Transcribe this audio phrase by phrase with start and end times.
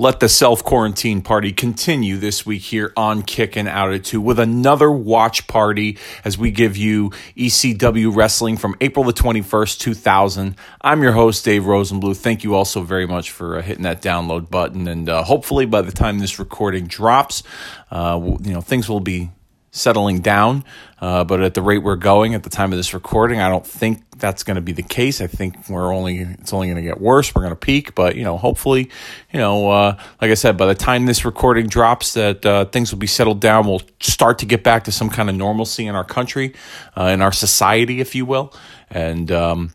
[0.00, 4.38] let the self quarantine party continue this week here on Kicking Out at 2 with
[4.38, 10.56] another watch party as we give you ECW wrestling from April the 21st, 2000.
[10.80, 12.16] I'm your host, Dave Rosenbluth.
[12.16, 14.88] Thank you also very much for uh, hitting that download button.
[14.88, 17.42] And uh, hopefully, by the time this recording drops,
[17.90, 19.30] uh, you know, things will be
[19.70, 20.64] settling down.
[21.00, 23.66] Uh, but at the rate we're going at the time of this recording, I don't
[23.66, 25.20] think that's going to be the case.
[25.20, 27.34] I think we're only it's only going to get worse.
[27.34, 28.90] We're going to peak, but you know, hopefully,
[29.32, 32.92] you know, uh, like I said, by the time this recording drops, that uh, things
[32.92, 33.66] will be settled down.
[33.66, 36.54] We'll start to get back to some kind of normalcy in our country,
[36.96, 38.52] uh, in our society, if you will,
[38.90, 39.72] and um,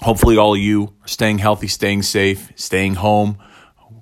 [0.00, 3.38] hopefully, all of you are staying healthy, staying safe, staying home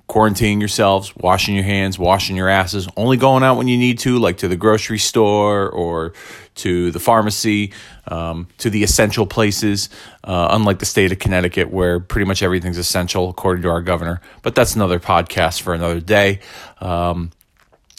[0.09, 4.19] quarantining yourselves, washing your hands, washing your asses, only going out when you need to,
[4.19, 6.15] like to the grocery store or
[6.55, 7.73] to the pharmacy,
[8.07, 9.91] um, to the essential places,
[10.25, 14.23] uh, unlike the state of Connecticut, where pretty much everything's essential, according to our governor.
[14.43, 16.41] But that's another podcast for another day.
[16.81, 17.31] Um,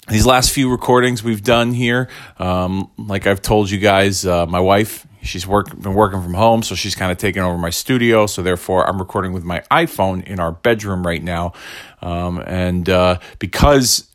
[0.07, 4.59] these last few recordings we've done here, um, like I've told you guys, uh, my
[4.59, 8.25] wife she's work, been working from home, so she's kind of taken over my studio.
[8.25, 11.53] So therefore, I'm recording with my iPhone in our bedroom right now.
[12.01, 14.09] Um, and uh, because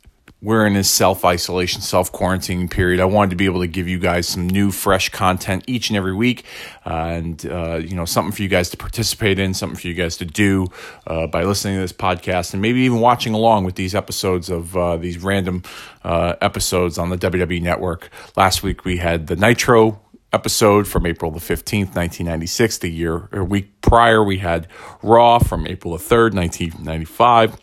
[0.45, 2.99] we're in this self isolation, self quarantine period.
[2.99, 5.97] I wanted to be able to give you guys some new, fresh content each and
[5.97, 6.45] every week,
[6.85, 9.95] uh, and uh, you know something for you guys to participate in, something for you
[9.95, 10.67] guys to do
[11.07, 14.77] uh, by listening to this podcast, and maybe even watching along with these episodes of
[14.77, 15.63] uh, these random
[16.03, 18.09] uh, episodes on the WWE Network.
[18.35, 19.99] Last week we had the Nitro
[20.35, 22.77] episode from April the 15th, 1996.
[22.79, 24.67] The year or week prior, we had
[25.01, 27.57] Raw from April the 3rd, 1995.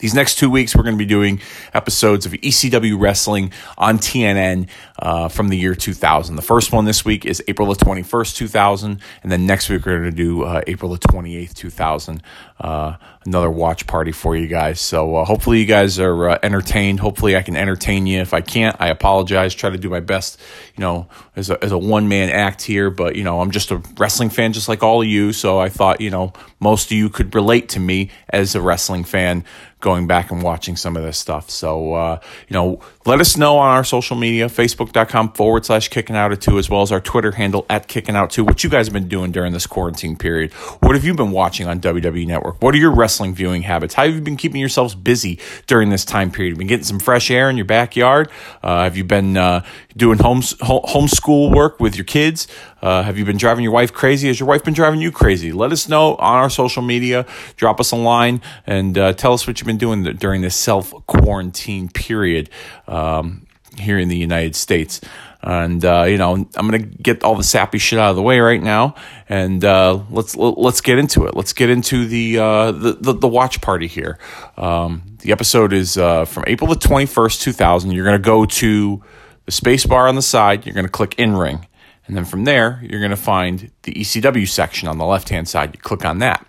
[0.00, 1.40] These next two weeks, we're going to be doing
[1.74, 4.66] episodes of ECW Wrestling on TNN
[4.98, 6.36] uh, from the year 2000.
[6.36, 8.98] The first one this week is April the 21st, 2000.
[9.22, 12.22] And then next week, we're going to do uh, April the 28th, 2000.
[12.58, 14.80] Uh, another watch party for you guys.
[14.80, 17.00] So uh, hopefully, you guys are uh, entertained.
[17.00, 18.20] Hopefully, I can entertain you.
[18.20, 19.54] If I can't, I apologize.
[19.54, 20.40] Try to do my best,
[20.76, 22.88] you know, as a, as a one man act here.
[22.88, 25.34] But, you know, I'm just a wrestling fan just like all of you.
[25.34, 29.04] So I thought, you know, most of you could relate to me as a wrestling
[29.04, 29.44] fan
[29.80, 31.50] going back and watching some of this stuff.
[31.50, 36.16] So, uh, you know, let us know on our social media, facebook.com forward slash kicking
[36.16, 38.70] out at two, as well as our Twitter handle at kicking out two, what you
[38.70, 40.52] guys have been doing during this quarantine period.
[40.80, 42.62] What have you been watching on WWE Network?
[42.62, 43.94] What are your wrestling viewing habits?
[43.94, 46.58] How have you been keeping yourselves busy during this time period?
[46.58, 48.30] Been getting some fresh air in your backyard?
[48.62, 49.64] Uh, have you been uh,
[49.96, 52.46] doing home homeschool work with your kids?
[52.82, 54.28] Uh, have you been driving your wife crazy?
[54.28, 55.52] Has your wife been driving you crazy?
[55.52, 57.26] Let us know on our social media.
[57.56, 60.92] Drop us a line and uh, tell us what you've been doing during this self
[61.06, 62.50] quarantine period
[62.86, 63.46] um,
[63.76, 65.00] here in the United States.
[65.42, 68.40] And uh, you know, I'm gonna get all the sappy shit out of the way
[68.40, 68.94] right now,
[69.26, 71.34] and uh, let's let's get into it.
[71.34, 74.18] Let's get into the uh, the, the, the watch party here.
[74.58, 77.90] Um, the episode is uh, from April the 21st, 2000.
[77.90, 79.02] You're gonna go to
[79.46, 80.66] the space bar on the side.
[80.66, 81.66] You're gonna click in ring,
[82.10, 85.70] and then from there you're gonna find the ECW section on the left hand side.
[85.72, 86.44] You click on that.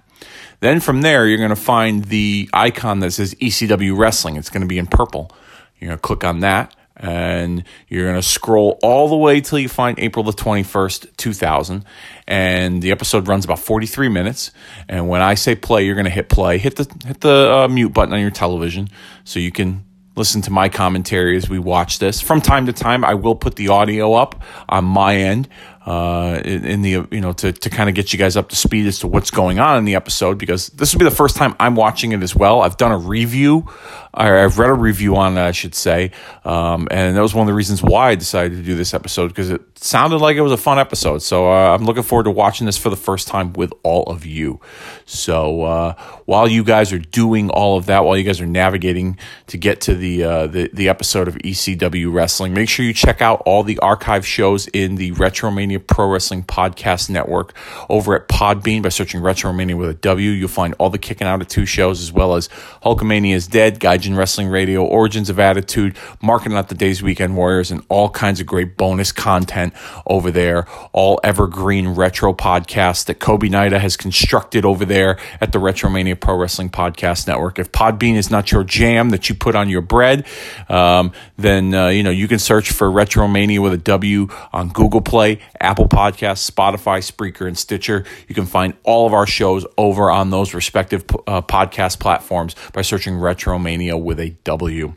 [0.59, 4.35] Then from there, you're going to find the icon that says ECW Wrestling.
[4.35, 5.31] It's going to be in purple.
[5.79, 9.57] You're going to click on that and you're going to scroll all the way till
[9.57, 11.83] you find April the 21st, 2000.
[12.28, 14.51] And the episode runs about 43 minutes.
[14.88, 17.67] And when I say play, you're going to hit play, hit the, hit the uh,
[17.67, 18.89] mute button on your television
[19.23, 19.83] so you can
[20.16, 22.22] listen to my commentary as we watch this.
[22.22, 25.47] From time to time, I will put the audio up on my end
[25.86, 28.86] uh, in, the you know to to kind of get you guys up to speed
[28.86, 31.56] as to what's going on in the episode because this will be the first time
[31.59, 32.62] I'm watching it as well.
[32.62, 33.68] I've done a review,
[34.14, 36.12] or I've read a review on it, I should say,
[36.46, 39.30] um, and that was one of the reasons why I decided to do this episode
[39.30, 41.24] because it sounded like it was a fun episode.
[41.24, 44.25] So uh, I'm looking forward to watching this for the first time with all of
[44.25, 44.59] you.
[45.06, 45.94] So uh,
[46.25, 49.81] while you guys are doing all of that, while you guys are navigating to get
[49.81, 53.64] to the uh, the, the episode of ECW Wrestling, make sure you check out all
[53.64, 57.56] the archive shows in the Retromania Pro Wrestling Podcast Network
[57.90, 60.30] over at Podbean by searching Retromania with a W.
[60.30, 62.48] You'll find all the Kicking Out at Two shows as well as
[62.84, 67.72] Hulkamania is Dead, Gaijin Wrestling Radio, Origins of Attitude, Marking Out the Days Weekend Warriors,
[67.72, 69.73] and all kinds of great bonus content
[70.06, 70.68] over there.
[70.94, 76.35] All evergreen retro podcasts that Kobe Nida has constructed over there at the Retromania Pro
[76.35, 77.59] Wrestling Podcast Network.
[77.59, 80.26] If Podbean is not your jam that you put on your bread,
[80.70, 85.02] um, then uh, you know you can search for Retromania with a W on Google
[85.02, 88.03] Play, Apple Podcasts, Spotify, Spreaker, and Stitcher.
[88.28, 92.81] You can find all of our shows over on those respective uh, podcast platforms by
[92.81, 94.96] searching Retromania with a W.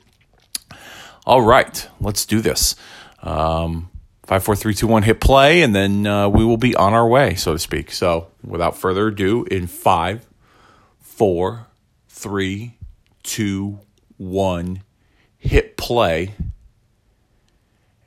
[1.26, 2.76] All right, let's do this.
[3.22, 3.90] Um,
[4.24, 7.06] five, four, three, two, one, hit play, and then uh, we will be on our
[7.06, 7.90] way, so to speak.
[7.92, 10.26] So, without further ado, in five,
[10.98, 11.66] four,
[12.08, 12.76] three,
[13.22, 13.80] two,
[14.16, 14.82] one,
[15.38, 16.34] hit play.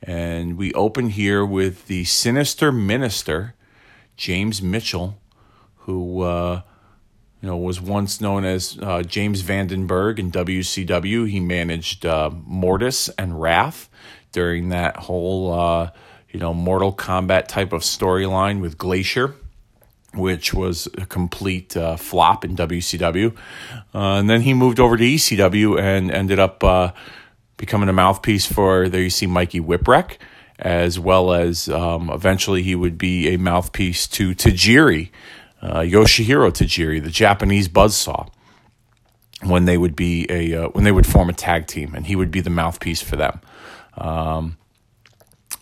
[0.08, 3.54] And we open here with the sinister minister,
[4.16, 5.18] James Mitchell,
[5.80, 6.62] who uh,
[7.42, 11.28] you know was once known as uh, James Vandenberg in WCW.
[11.28, 13.90] He managed uh, Mortis and Wrath
[14.32, 15.90] during that whole uh,
[16.30, 19.34] you know Mortal Kombat type of storyline with Glacier
[20.14, 23.36] which was a complete uh, flop in WCW.
[23.94, 26.92] Uh, and then he moved over to ECW and ended up uh,
[27.58, 30.16] becoming a mouthpiece for, there you see Mikey Whipwreck,
[30.58, 35.10] as well as um, eventually he would be a mouthpiece to Tajiri,
[35.60, 38.30] uh, Yoshihiro Tajiri, the Japanese buzzsaw.
[39.44, 42.16] When they would be a uh, when they would form a tag team, and he
[42.16, 43.40] would be the mouthpiece for them.
[43.96, 44.56] Um,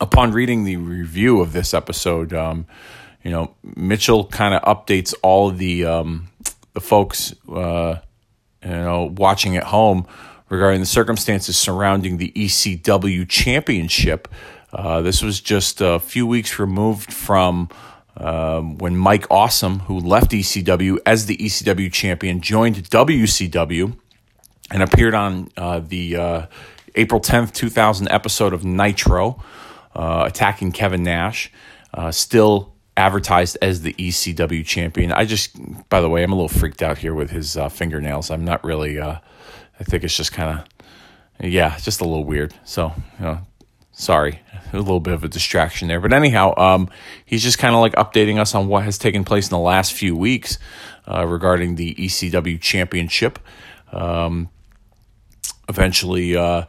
[0.01, 2.67] upon reading the review of this episode, um,
[3.23, 6.29] you know, Mitchell kind of updates all of the um,
[6.73, 7.97] the folks, uh,
[8.65, 10.07] you know, watching at home
[10.49, 14.29] regarding the circumstances surrounding the ECW championship.
[14.73, 17.69] Uh, this was just a few weeks removed from
[18.17, 23.97] um, when Mike Awesome, who left ECW as the ECW champion, joined WCW
[24.71, 26.47] and appeared on uh, the uh,
[26.95, 29.43] April 10th, 2000 episode of Nitro,
[29.95, 31.51] uh, attacking Kevin Nash.
[31.93, 35.13] Uh, still advertised as the ECW champion.
[35.13, 35.57] I just,
[35.89, 38.31] by the way, I'm a little freaked out here with his uh, fingernails.
[38.31, 38.99] I'm not really.
[39.79, 42.55] I think it's just kind of, yeah, just a little weird.
[42.65, 43.39] So, you know,
[43.93, 44.41] sorry,
[44.73, 46.01] a little bit of a distraction there.
[46.01, 46.89] But anyhow, um,
[47.25, 49.93] he's just kind of like updating us on what has taken place in the last
[49.93, 50.59] few weeks
[51.07, 53.39] uh, regarding the ECW championship.
[53.93, 54.51] Um,
[55.69, 56.65] eventually, uh,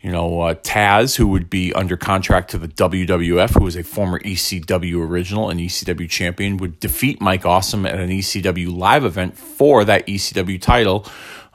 [0.00, 3.84] you know, uh, Taz, who would be under contract to the WWF, who was a
[3.84, 9.38] former ECW original and ECW champion, would defeat Mike Awesome at an ECW live event
[9.38, 11.06] for that ECW title,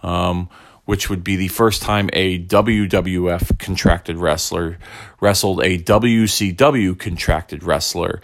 [0.02, 0.50] um,
[0.88, 4.78] which would be the first time a WWF contracted wrestler
[5.20, 8.22] wrestled a WCW contracted wrestler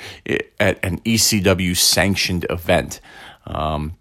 [0.62, 3.01] at an ECW sanctioned event.
[3.45, 3.98] Um,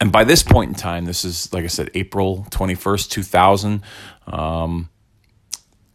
[0.00, 3.82] and by this point in time, this is, like I said, April 21st, 2000.
[4.26, 4.88] Um,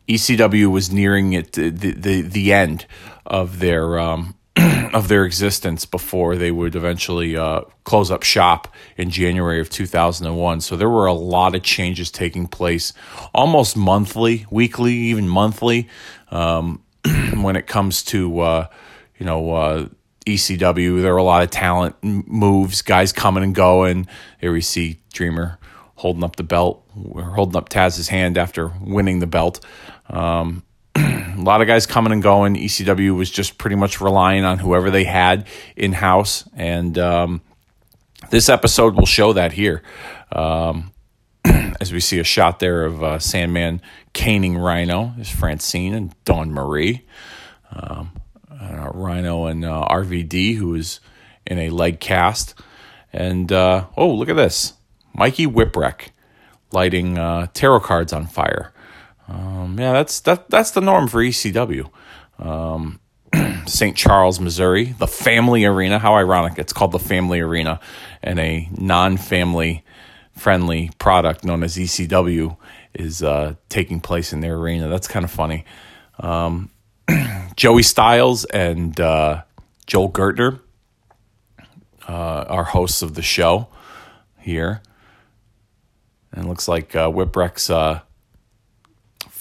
[0.08, 2.86] ECW was nearing it the the, the end
[3.26, 4.36] of their um,
[4.94, 8.68] of their existence before they would eventually uh, close up shop
[8.98, 10.62] in January of 2001.
[10.62, 12.94] So there were a lot of changes taking place,
[13.34, 15.90] almost monthly, weekly, even monthly,
[16.30, 16.84] um,
[17.36, 18.68] when it comes to uh,
[19.18, 19.54] you know.
[19.54, 19.88] Uh,
[20.26, 24.08] ECW, there were a lot of talent moves, guys coming and going.
[24.40, 25.60] Here we see Dreamer
[25.96, 29.60] holding up the belt, holding up Taz's hand after winning the belt.
[30.10, 30.64] Um,
[30.96, 32.56] a lot of guys coming and going.
[32.56, 37.42] ECW was just pretty much relying on whoever they had in house, and um,
[38.30, 39.84] this episode will show that here.
[40.32, 40.92] Um,
[41.46, 43.82] as we see a shot there of uh, Sandman
[44.14, 47.06] caning Rhino, is Francine and Dawn Marie.
[47.72, 48.12] Um,
[48.50, 51.00] uh, Rhino and uh, RVD, who is
[51.46, 52.56] in a leg cast.
[53.12, 54.74] And uh, oh, look at this
[55.14, 56.10] Mikey Whipwreck
[56.72, 58.73] lighting uh, tarot cards on fire.
[59.34, 61.90] Um, yeah, that's that that's the norm for ECW.
[62.38, 63.00] Um,
[63.66, 63.98] St.
[63.98, 65.98] Charles, Missouri, the Family Arena.
[65.98, 66.60] How ironic!
[66.60, 67.80] It's called the Family Arena,
[68.22, 69.84] and a non-family
[70.36, 72.58] friendly product known as ECW
[72.94, 74.88] is uh, taking place in their arena.
[74.88, 75.66] That's kind of funny.
[76.20, 76.70] Um,
[77.56, 79.44] Joey Styles and uh,
[79.88, 80.60] Joel Gertner
[82.08, 83.68] uh, are hosts of the show
[84.40, 84.82] here.
[86.32, 88.02] And it looks like uh, Whipwreck's uh,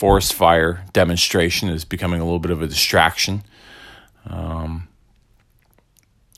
[0.02, 3.40] forest fire demonstration is becoming a little bit of a distraction.
[4.26, 4.88] Um,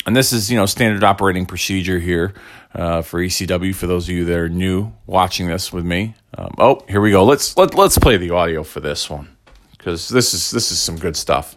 [0.05, 2.35] and this is, you know, standard operating procedure here
[2.75, 3.75] uh, for ECW.
[3.75, 7.11] For those of you that are new watching this with me, um, oh, here we
[7.11, 7.25] go.
[7.25, 9.35] Let's let let's play the audio for this one
[9.71, 11.57] because this is this is some good stuff.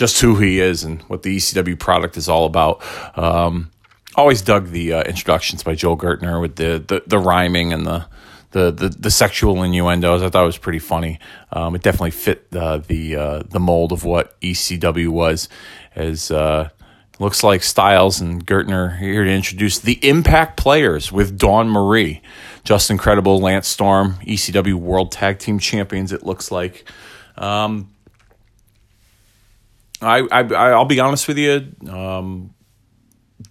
[0.00, 2.82] just who he is and what the ECW product is all about.
[3.18, 3.70] Um,
[4.14, 8.06] always dug the uh, introductions by Joel Gertner with the, the, the rhyming and the
[8.52, 10.22] the, the, the sexual innuendos.
[10.22, 11.20] I thought it was pretty funny.
[11.52, 15.48] Um, it definitely fit uh, the uh, the mold of what ECW was.
[15.94, 16.70] As uh,
[17.20, 22.22] looks like Styles and Gertner here to introduce the Impact players with Dawn Marie,
[22.64, 26.10] just incredible Lance Storm, ECW World Tag Team Champions.
[26.10, 26.88] It looks like.
[27.36, 27.90] Um,
[30.02, 31.72] I, I I'll be honest with you.
[31.88, 32.54] Um,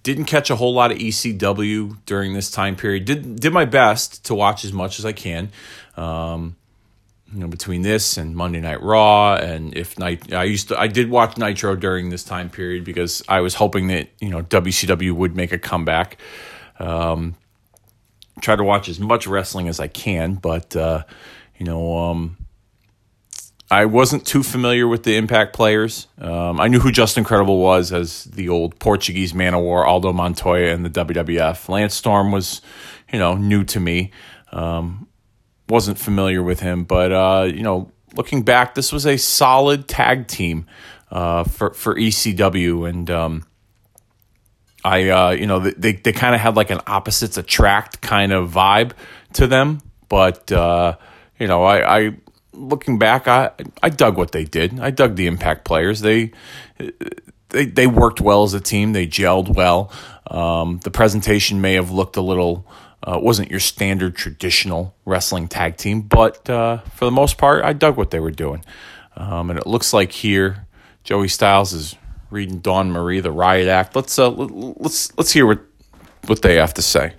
[0.03, 3.05] didn't catch a whole lot of ECW during this time period.
[3.05, 5.51] Did did my best to watch as much as I can.
[5.97, 6.55] Um,
[7.33, 10.87] you know, between this and Monday Night Raw, and if night, I used to, I
[10.87, 15.11] did watch Nitro during this time period because I was hoping that you know WCW
[15.11, 16.17] would make a comeback.
[16.79, 17.35] Um,
[18.41, 21.03] try to watch as much wrestling as I can, but uh,
[21.57, 22.37] you know, um,
[23.71, 26.07] I wasn't too familiar with the Impact players.
[26.17, 30.11] Um, I knew who Justin Credible was as the old Portuguese man of war, Aldo
[30.11, 31.69] Montoya in the WWF.
[31.69, 32.61] Lance Storm was,
[33.13, 34.11] you know, new to me.
[34.51, 35.07] Um,
[35.67, 40.27] wasn't familiar with him, but uh, you know, looking back, this was a solid tag
[40.27, 40.65] team
[41.11, 43.45] uh, for for ECW, and um,
[44.83, 48.49] I, uh, you know, they they kind of had like an opposites attract kind of
[48.51, 48.93] vibe
[49.33, 50.97] to them, but uh,
[51.37, 52.17] you know, I, I
[52.53, 53.51] looking back, I
[53.81, 54.79] I dug what they did.
[54.79, 56.01] I dug the Impact players.
[56.01, 56.31] They
[57.49, 58.93] they they worked well as a team.
[58.93, 59.91] They gelled well.
[60.27, 62.65] Um, the presentation may have looked a little
[63.03, 67.73] uh, wasn't your standard traditional wrestling tag team, but uh, for the most part, I
[67.73, 68.63] dug what they were doing.
[69.15, 70.65] Um, and it looks like here,
[71.03, 71.95] Joey Styles is
[72.29, 73.95] reading Dawn Marie, the Riot Act.
[73.95, 75.59] Let's uh, let's let's hear what
[76.27, 77.13] what they have to say.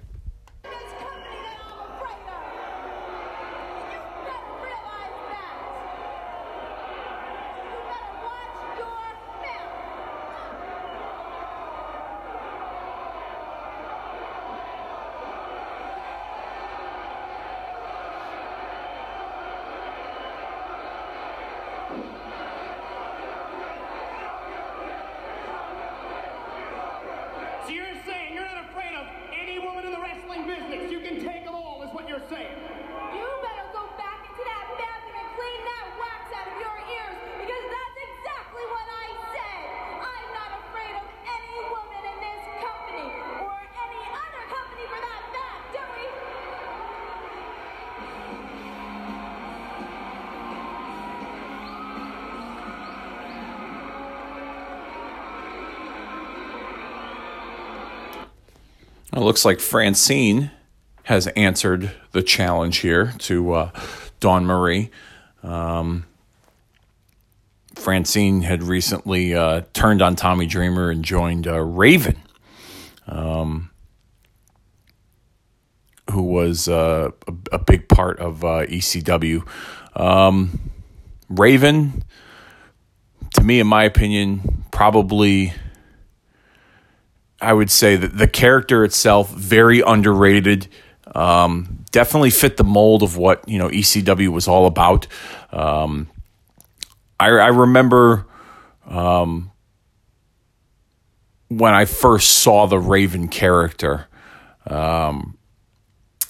[59.12, 60.52] It looks like Francine
[61.04, 63.70] has answered the challenge here to uh,
[64.20, 64.90] Dawn Marie.
[65.42, 66.06] Um,
[67.74, 72.20] Francine had recently uh, turned on Tommy Dreamer and joined uh, Raven,
[73.08, 73.70] um,
[76.10, 79.46] who was uh, a, a, big part of uh, ECW.
[79.98, 80.70] Um,
[81.28, 82.04] Raven,
[83.34, 85.52] to me, in my opinion, probably
[87.40, 90.68] I would say that the character itself very underrated.
[91.14, 95.06] Um, definitely fit the mold of what you know ECW was all about.
[95.52, 96.08] Um,
[97.18, 98.26] I, I, remember
[98.86, 99.50] um,
[101.48, 104.06] when I first saw the Raven character.
[104.66, 105.36] Um,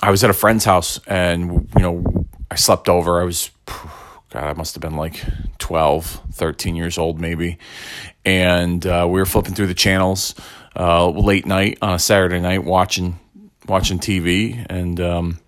[0.02, 3.20] I was at a friend's house, and you know I slept over.
[3.20, 5.24] I was God, I must have been like
[5.58, 7.58] 12, 13 years old, maybe.
[8.24, 10.36] And uh, we were flipping through the channels
[10.76, 13.18] uh, late night on a Saturday night watching
[13.66, 15.40] watching TV, and um,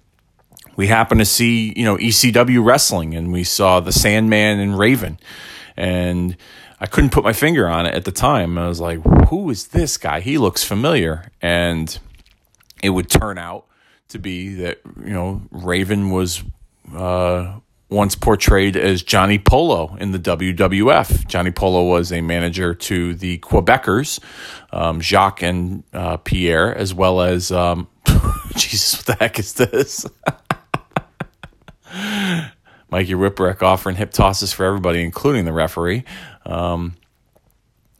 [0.76, 5.18] we happened to see you know ECW wrestling, and we saw the Sandman and Raven,
[5.76, 6.36] and
[6.80, 8.58] I couldn't put my finger on it at the time.
[8.58, 10.20] I was like, "Who is this guy?
[10.20, 11.98] He looks familiar," and
[12.82, 13.66] it would turn out
[14.08, 16.42] to be that you know Raven was
[16.94, 17.58] uh,
[17.92, 21.26] once portrayed as Johnny Polo in the WWF.
[21.28, 24.18] Johnny Polo was a manager to the Quebecers,
[24.72, 27.86] um, Jacques and uh, Pierre, as well as um,
[28.56, 30.06] Jesus, what the heck is this?
[32.90, 36.04] Mikey Whipwreck offering hip tosses for everybody, including the referee.
[36.46, 36.94] Um,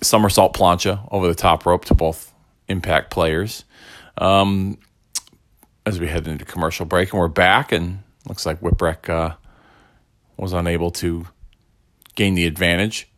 [0.03, 2.31] somersault plancha over the top rope to both
[2.69, 3.65] Impact players.
[4.17, 4.79] Um,
[5.85, 9.35] as we head into commercial break, and we're back, and looks like Whipwreck uh,
[10.43, 11.27] was unable to
[12.15, 13.09] gain the advantage.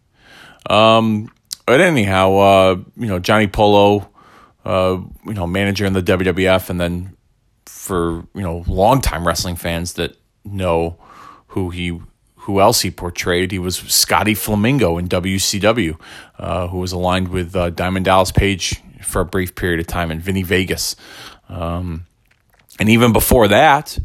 [0.68, 1.30] Um,
[1.66, 4.08] but anyhow, uh, you know Johnny Polo,
[4.64, 7.16] uh, you know manager in the WWF, and then
[7.66, 10.98] for you know longtime wrestling fans that know
[11.48, 11.98] who he
[12.36, 15.98] who else he portrayed, he was Scotty Flamingo in WCW,
[16.38, 20.10] uh, who was aligned with uh, Diamond Dallas Page for a brief period of time,
[20.10, 20.94] and Vinny Vegas.
[21.48, 22.06] Um,
[22.78, 23.98] and even before that,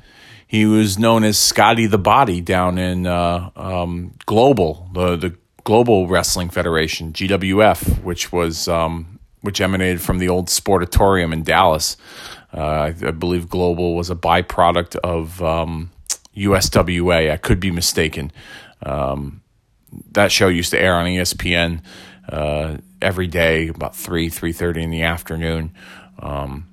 [0.49, 6.07] he was known as Scotty the Body down in uh, um, Global, the the Global
[6.07, 11.97] Wrestling Federation (GWF), which was um, which emanated from the old Sportatorium in Dallas.
[12.51, 15.91] Uh, I, I, believe Global was a byproduct of um,
[16.35, 17.31] USWA.
[17.31, 18.31] I could be mistaken.
[18.81, 19.43] Um,
[20.13, 21.83] that show used to air on ESPN
[22.27, 25.75] uh, every day, about three three thirty in the afternoon.
[26.17, 26.65] Um,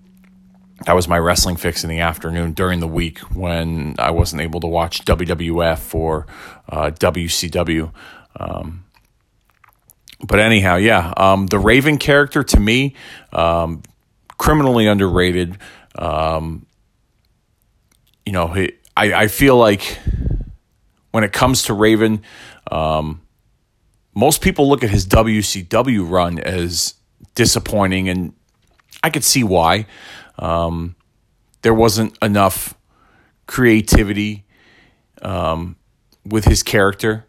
[0.85, 4.61] that was my wrestling fix in the afternoon during the week when I wasn't able
[4.61, 6.27] to watch WWF or
[6.69, 7.93] uh, WCW.
[8.39, 8.85] Um,
[10.27, 12.95] but anyhow, yeah, um, the Raven character to me,
[13.33, 13.83] um,
[14.39, 15.59] criminally underrated.
[15.97, 16.67] Um,
[18.25, 19.99] you know, I, I feel like
[21.11, 22.23] when it comes to Raven,
[22.71, 23.23] um,
[24.15, 26.95] most people look at his WCW run as
[27.35, 28.35] disappointing, and
[29.03, 29.87] I could see why.
[30.39, 30.97] Um,
[31.63, 32.75] there wasn't enough
[33.47, 34.45] creativity
[35.23, 35.77] um,
[36.25, 37.27] with his character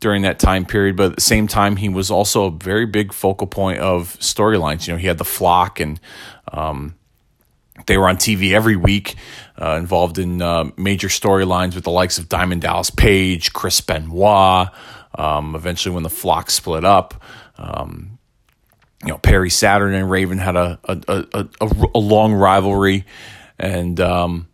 [0.00, 3.12] during that time period, but at the same time, he was also a very big
[3.12, 4.86] focal point of storylines.
[4.86, 5.98] You know, he had the flock, and
[6.52, 6.96] um,
[7.86, 9.16] they were on TV every week,
[9.60, 14.68] uh, involved in uh, major storylines with the likes of Diamond Dallas Page, Chris Benoit.
[15.14, 17.22] Um, eventually, when the flock split up,
[17.56, 18.15] um,
[19.06, 23.06] you know Perry Saturn and Raven had a a, a, a, a long rivalry,
[23.58, 24.48] and um,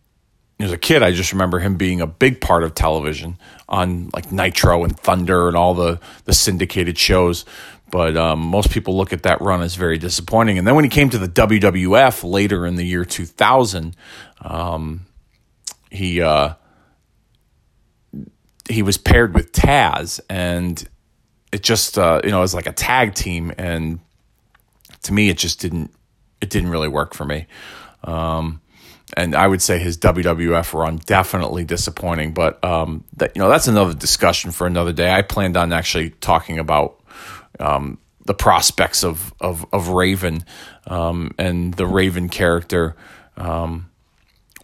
[0.60, 4.30] as a kid, I just remember him being a big part of television on like
[4.30, 7.44] Nitro and Thunder and all the the syndicated shows.
[7.90, 10.56] But um, most people look at that run as very disappointing.
[10.56, 13.94] And then when he came to the WWF later in the year 2000,
[14.40, 15.04] um,
[15.90, 16.54] he uh,
[18.68, 20.82] he was paired with Taz, and
[21.52, 24.00] it just uh, you know it was like a tag team and
[25.02, 25.92] to me, it just didn't
[26.40, 27.46] it didn't really work for me.
[28.04, 28.60] Um,
[29.16, 32.32] and I would say his WWF run definitely disappointing.
[32.32, 35.12] But um, that you know that's another discussion for another day.
[35.12, 37.00] I planned on actually talking about
[37.60, 40.44] um, the prospects of of, of Raven
[40.86, 42.96] um, and the Raven character
[43.36, 43.90] um,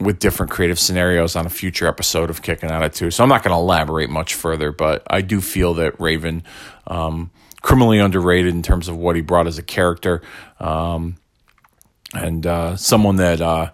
[0.01, 3.11] with different creative scenarios on a future episode of Kicking Out at Two.
[3.11, 6.43] So I'm not going to elaborate much further, but I do feel that Raven
[6.87, 7.31] um,
[7.63, 10.23] criminally underrated in terms of what he brought as a character,
[10.61, 11.17] um,
[12.15, 13.71] and uh, someone that uh,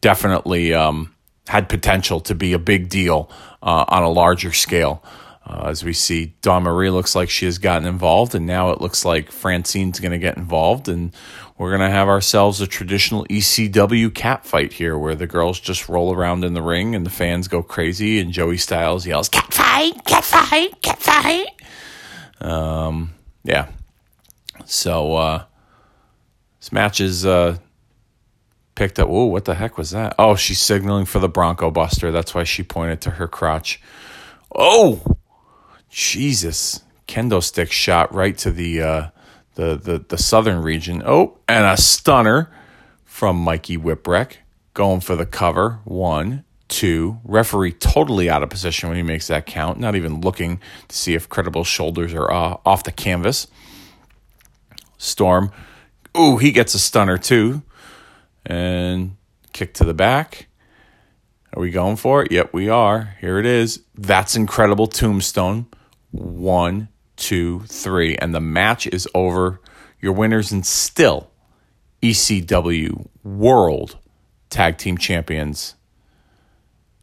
[0.00, 1.14] definitely um,
[1.48, 3.30] had potential to be a big deal
[3.62, 5.02] uh, on a larger scale.
[5.48, 8.80] Uh, as we see, Dawn Marie looks like she has gotten involved, and now it
[8.80, 11.12] looks like Francine's going to get involved, and
[11.56, 15.88] we're going to have ourselves a traditional ECW cat fight here, where the girls just
[15.88, 19.54] roll around in the ring and the fans go crazy, and Joey Styles yells, "Cat
[19.54, 20.04] fight!
[20.04, 20.82] Cat fight!
[20.82, 21.46] Cat fight!"
[22.40, 23.14] Um,
[23.46, 23.68] yeah.
[24.64, 25.44] So uh,
[26.60, 27.58] this match is uh,
[28.74, 29.08] picked up.
[29.08, 30.14] Whoa, what the heck was that?
[30.18, 32.10] Oh, she's signaling for the Bronco Buster.
[32.10, 33.80] That's why she pointed to her crotch.
[34.54, 35.16] Oh,
[35.88, 36.82] Jesus!
[37.06, 39.08] Kendo stick shot right to the uh,
[39.54, 41.02] the the the southern region.
[41.06, 42.52] Oh, and a stunner
[43.04, 44.38] from Mikey Whipwreck
[44.74, 45.80] going for the cover.
[45.84, 47.18] One, two.
[47.24, 51.14] Referee totally out of position when he makes that count, not even looking to see
[51.14, 53.46] if credible shoulders are uh, off the canvas.
[54.98, 55.52] Storm,
[56.16, 57.62] ooh, he gets a stunner too.
[58.44, 59.16] And
[59.52, 60.48] kick to the back.
[61.54, 62.30] Are we going for it?
[62.30, 63.16] Yep, we are.
[63.20, 63.82] Here it is.
[63.94, 65.66] That's incredible tombstone.
[66.10, 68.16] One, two, three.
[68.16, 69.60] And the match is over.
[70.00, 71.30] Your winners and still
[72.02, 73.96] ECW World
[74.50, 75.75] Tag Team Champions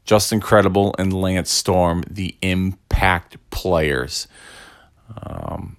[0.05, 4.27] Justin Credible and Lance Storm, the impact players.
[5.21, 5.77] Um,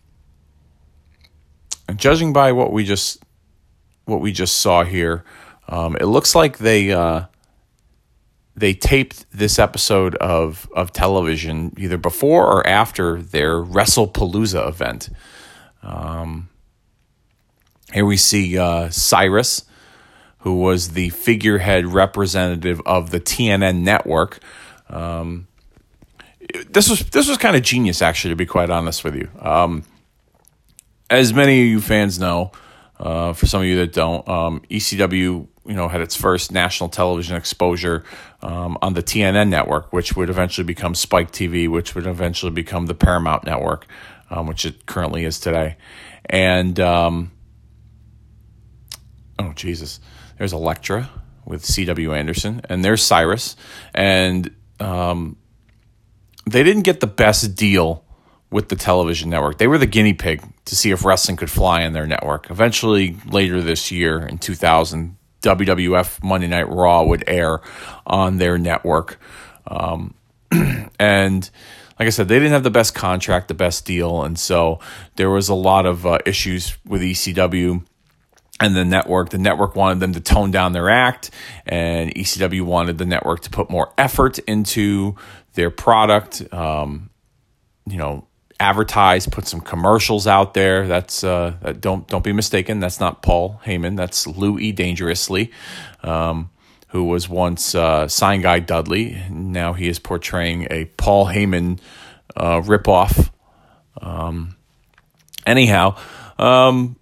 [1.88, 3.22] and judging by what we just
[4.06, 5.24] what we just saw here,
[5.68, 7.24] um, it looks like they uh,
[8.56, 15.10] they taped this episode of of television either before or after their WrestlePalooza event.
[15.82, 16.48] Um,
[17.92, 19.64] here we see uh, Cyrus
[20.44, 24.40] who was the figurehead representative of the TNN network.
[24.90, 25.48] Um,
[26.68, 29.30] this was this was kind of genius, actually, to be quite honest with you.
[29.40, 29.85] Um,
[31.09, 32.52] as many of you fans know,
[33.00, 36.90] uh, for some of you that don't, um, ECW you know had its first national
[36.90, 38.04] television exposure
[38.42, 42.85] um, on the TNN network, which would eventually become Spike TV, which would eventually become
[42.85, 43.87] the Paramount network,
[44.28, 45.78] um, which it currently is today.
[46.26, 47.33] And um,
[49.38, 50.00] oh Jesus,
[50.38, 51.11] there's Elektra
[51.44, 52.14] with C.W.
[52.14, 53.57] Anderson, and there's Cyrus.
[53.94, 55.37] And um,
[56.47, 58.05] they didn't get the best deal
[58.51, 59.59] with the television network.
[59.59, 62.51] They were the guinea pig to see if wrestling could fly in their network.
[62.51, 67.61] Eventually, later this year in 2000, WWF Monday Night Raw would air
[68.07, 69.18] on their network.
[69.66, 70.14] Um,
[70.99, 71.51] and
[71.99, 74.81] like I said, they didn't have the best contract, the best deal, and so
[75.16, 77.85] there was a lot of uh, issues with ECW
[78.60, 79.30] and the network.
[79.30, 81.30] The network wanted them to tone down their act,
[81.66, 85.16] and ECW wanted the network to put more effort into
[85.54, 86.52] their product.
[86.52, 87.10] Um,
[87.86, 88.26] you know,
[88.60, 90.86] advertise, put some commercials out there.
[90.86, 92.80] That's uh, don't don't be mistaken.
[92.80, 93.96] That's not Paul Heyman.
[93.96, 95.50] That's Louis Dangerously.
[96.02, 96.50] Um,
[96.94, 99.20] who was once uh, Sign Guy Dudley.
[99.28, 101.80] Now he is portraying a Paul Heyman
[102.36, 103.30] uh, ripoff.
[104.00, 104.54] Um,
[105.44, 105.96] anyhow,
[106.38, 106.94] um,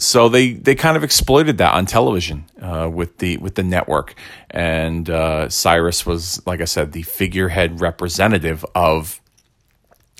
[0.00, 4.14] so they they kind of exploited that on television uh, with the with the network,
[4.50, 9.20] and uh, Cyrus was, like I said, the figurehead representative of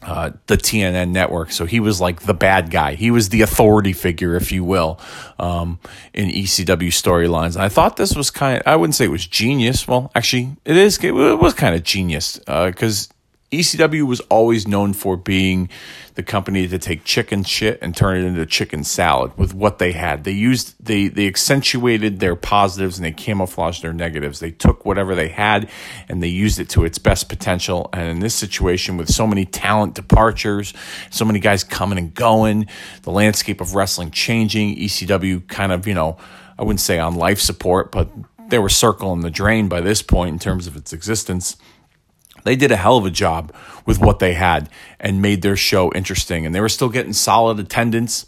[0.03, 1.53] uh, the TNN network.
[1.53, 2.95] So he was like the bad guy.
[2.95, 4.99] He was the authority figure, if you will,
[5.39, 5.79] um,
[6.15, 7.59] in ECW storylines.
[7.59, 9.87] I thought this was kind of, I wouldn't say it was genius.
[9.87, 13.15] Well, actually, it is, it was kind of genius because uh,
[13.51, 15.69] ECW was always known for being
[16.15, 19.91] the company to take chicken shit and turn it into chicken salad with what they
[19.91, 20.23] had.
[20.23, 24.39] They used they they accentuated their positives and they camouflaged their negatives.
[24.39, 25.69] They took whatever they had
[26.09, 27.91] and they used it to its best potential.
[27.93, 30.73] And in this situation with so many talent departures,
[31.11, 32.67] so many guys coming and going,
[33.03, 36.19] the landscape of wrestling changing, ECW kind of, you know,
[36.57, 38.11] I wouldn't say on life support, but
[38.49, 41.57] they were circling the drain by this point in terms of its existence
[42.45, 43.55] they did a hell of a job
[43.87, 46.47] with what they had and made their show interesting.
[46.47, 48.27] And they were still getting solid attendance.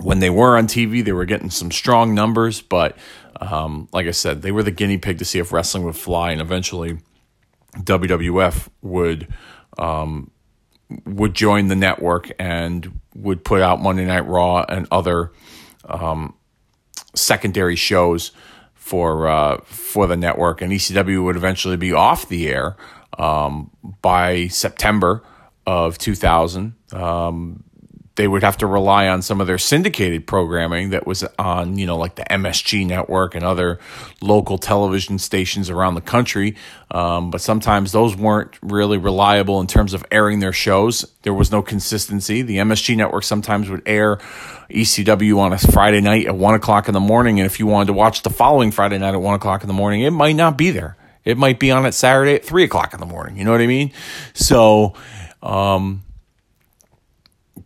[0.00, 2.60] When they were on TV, they were getting some strong numbers.
[2.60, 2.96] But
[3.40, 6.32] um, like I said, they were the guinea pig to see if wrestling would fly.
[6.32, 6.98] And eventually,
[7.76, 9.28] WWF would.
[9.78, 10.30] Um,
[11.04, 15.32] would join the network and would put out Monday Night Raw and other
[15.84, 16.34] um,
[17.14, 18.32] secondary shows
[18.74, 22.76] for uh, for the network, and ECW would eventually be off the air
[23.18, 23.70] um,
[24.02, 25.22] by September
[25.66, 26.74] of 2000.
[26.92, 27.64] Um,
[28.18, 31.86] they would have to rely on some of their syndicated programming that was on, you
[31.86, 33.78] know, like the MSG network and other
[34.20, 36.56] local television stations around the country.
[36.90, 41.04] Um, but sometimes those weren't really reliable in terms of airing their shows.
[41.22, 42.42] There was no consistency.
[42.42, 44.16] The MSG network sometimes would air
[44.68, 47.38] ECW on a Friday night at one o'clock in the morning.
[47.38, 49.74] And if you wanted to watch the following Friday night at one o'clock in the
[49.74, 50.96] morning, it might not be there.
[51.28, 53.36] It might be on at Saturday at three o'clock in the morning.
[53.36, 53.92] You know what I mean?
[54.32, 54.94] So,
[55.42, 56.02] um,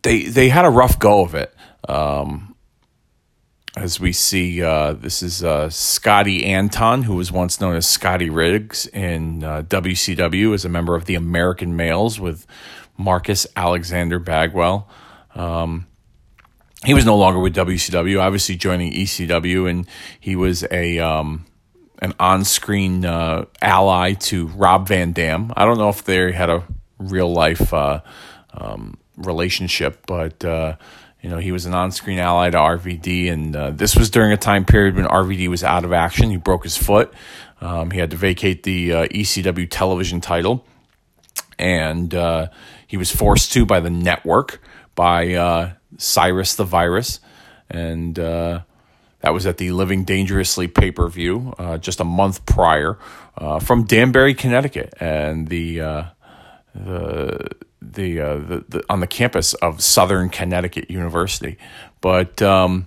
[0.03, 1.55] they they had a rough go of it.
[1.89, 2.57] Um,
[3.77, 8.29] as we see, uh, this is uh, Scotty Anton, who was once known as Scotty
[8.29, 12.49] Riggs in uh, WCW as a member of the American Males with
[12.99, 14.89] Marcus Alexander Bagwell.
[15.37, 15.87] Um,
[16.85, 19.87] he was no longer with WCW, obviously joining ECW, and
[20.19, 21.47] he was a um,
[22.03, 25.53] an on-screen uh, ally to Rob Van Dam.
[25.57, 26.65] I don't know if they had a
[26.99, 28.01] real life uh,
[28.53, 30.77] um, relationship, but uh,
[31.23, 34.37] you know he was an on-screen ally to RVD, and uh, this was during a
[34.37, 36.29] time period when RVD was out of action.
[36.31, 37.15] He broke his foot.
[37.61, 40.67] Um, he had to vacate the uh, ECW television title,
[41.57, 42.49] and uh,
[42.89, 44.61] he was forced to by the network
[44.97, 47.21] by Cyrus the Virus,
[47.71, 48.19] and
[49.23, 52.99] that was at the Living Dangerously pay per view uh, just a month prior
[53.39, 56.05] uh, from Danbury, Connecticut, and the uh,
[56.75, 61.57] the the, uh, the, the on the campus of Southern Connecticut University.
[62.01, 62.87] But um,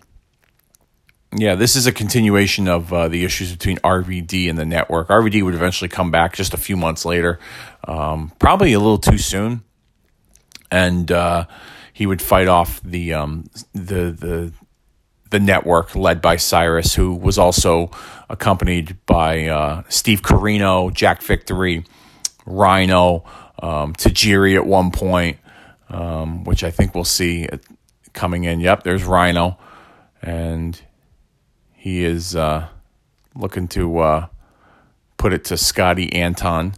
[1.33, 5.07] yeah, this is a continuation of uh, the issues between RVD and the network.
[5.09, 7.39] RVD would eventually come back just a few months later,
[7.87, 9.63] um, probably a little too soon,
[10.71, 11.45] and uh,
[11.93, 14.53] he would fight off the um, the the
[15.29, 17.91] the network led by Cyrus, who was also
[18.29, 21.85] accompanied by uh, Steve Corino, Jack Victory,
[22.45, 23.23] Rhino,
[23.61, 25.37] um, Tajiri at one point,
[25.89, 27.47] um, which I think we'll see
[28.13, 28.59] coming in.
[28.59, 29.57] Yep, there's Rhino,
[30.21, 30.79] and
[31.73, 32.67] he is uh,
[33.35, 34.27] looking to uh,
[35.17, 36.73] put it to Scotty Anton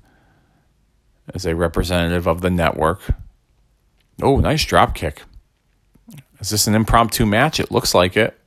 [1.34, 3.02] as a representative of the network.
[4.22, 5.24] Oh, nice drop kick.
[6.40, 7.60] Is this an impromptu match?
[7.60, 8.40] It looks like it.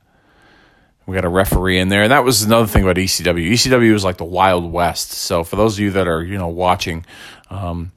[1.05, 3.51] We got a referee in there, and that was another thing about ECW.
[3.51, 5.11] ECW was like the Wild West.
[5.11, 7.05] So for those of you that are you know watching,
[7.49, 7.91] um,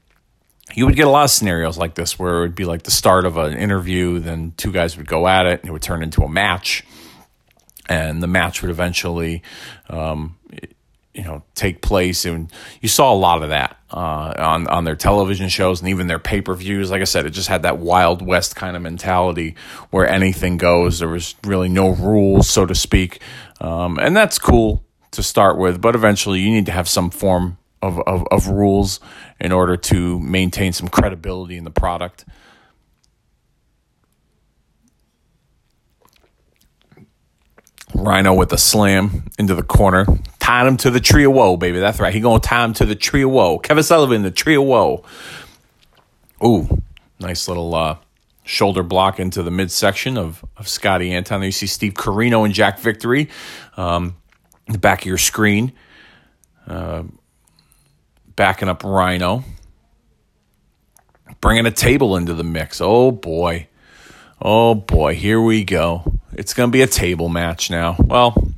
[0.75, 2.91] you would get a lot of scenarios like this where it would be like the
[2.91, 6.03] start of an interview, then two guys would go at it, and it would turn
[6.03, 6.83] into a match,
[7.89, 9.43] and the match would eventually,
[9.89, 10.37] um,
[11.15, 12.51] you know take place and
[12.81, 16.19] you saw a lot of that uh, on on their television shows and even their
[16.19, 16.91] pay per views.
[16.91, 19.55] Like I said, it just had that wild west kind of mentality
[19.91, 20.99] where anything goes.
[20.99, 23.21] There was really no rules, so to speak,
[23.61, 25.81] um, and that's cool to start with.
[25.81, 28.99] But eventually, you need to have some form of, of, of rules
[29.41, 32.25] in order to maintain some credibility in the product.
[37.95, 40.07] Rhino with a slam into the corner.
[40.39, 41.79] Tied him to the tree of woe, baby.
[41.79, 42.13] That's right.
[42.13, 43.59] He gonna tie him to the tree of woe.
[43.59, 45.05] Kevin Sullivan, the tree of woe.
[46.45, 46.83] Ooh,
[47.21, 47.97] nice little uh,
[48.45, 51.41] shoulder block into the midsection of, of Scotty Anton.
[51.41, 53.31] There you see Steve Corino and Jack Victory.
[53.77, 54.17] Um,
[54.67, 55.73] the back of your screen.
[56.67, 57.05] Uh,
[58.37, 59.45] backing up Rhino.
[61.41, 62.81] Bringing a table into the mix.
[62.81, 63.69] Oh boy.
[64.41, 65.15] Oh boy.
[65.15, 66.14] Here we go.
[66.37, 67.97] It's going to be a table match now.
[67.99, 68.53] Well,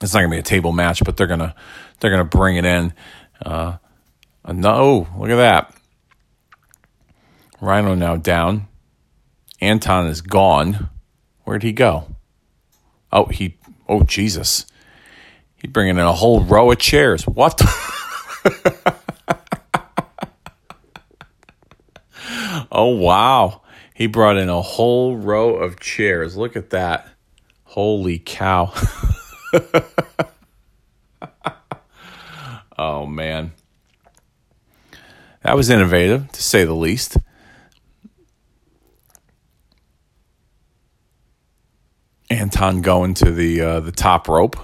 [0.00, 1.54] it's not going to be a table match, but they're going to
[2.00, 2.92] they're going to bring it in.
[3.44, 3.76] Uh,
[4.46, 5.74] no, look at that.
[7.60, 8.66] Rhino now down.
[9.60, 10.88] Anton is gone.
[11.44, 12.08] Where'd he go?
[13.12, 13.56] Oh, he.
[13.88, 14.66] Oh, Jesus.
[15.54, 17.24] He's bringing in a whole row of chairs.
[17.26, 17.60] What?
[22.72, 23.61] oh, wow.
[24.02, 26.36] He brought in a whole row of chairs.
[26.36, 27.06] Look at that.
[27.62, 28.74] Holy cow.
[32.76, 33.52] oh, man.
[35.42, 37.16] That was innovative, to say the least.
[42.28, 44.56] Anton going to the uh, the top rope.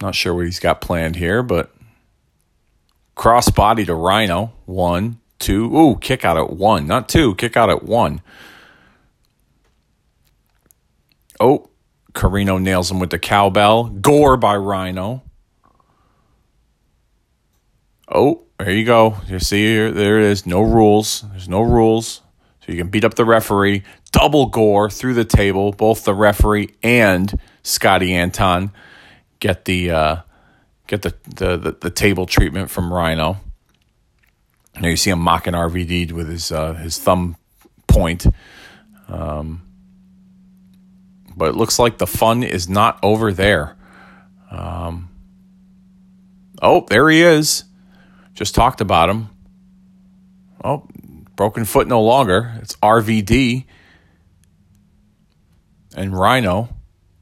[0.00, 1.74] Not sure what he's got planned here, but
[3.18, 4.54] crossbody to Rhino.
[4.64, 5.76] One, two.
[5.76, 6.86] Ooh, kick out at one.
[6.86, 8.20] Not two, kick out at one.
[11.40, 11.70] Oh,
[12.12, 13.84] Corino nails him with the cowbell.
[13.84, 15.22] Gore by Rhino.
[18.12, 19.16] Oh, there you go.
[19.26, 20.44] You see here, there it is.
[20.44, 21.24] No rules.
[21.30, 22.22] There's no rules.
[22.60, 23.84] So you can beat up the referee.
[24.12, 25.72] Double gore through the table.
[25.72, 28.72] Both the referee and Scotty Anton
[29.38, 30.16] get the uh,
[30.86, 33.38] get the, the, the, the table treatment from Rhino.
[34.78, 37.36] Now you see him mocking RVD with his uh, his thumb
[37.86, 38.26] point.
[39.08, 39.62] Um,
[41.36, 43.76] but it looks like the fun is not over there.
[44.50, 45.08] Um,
[46.60, 47.64] oh, there he is.
[48.34, 49.30] Just talked about him.
[50.62, 50.86] Oh,
[51.36, 52.54] broken foot no longer.
[52.60, 53.64] It's RVD
[55.96, 56.76] and Rhino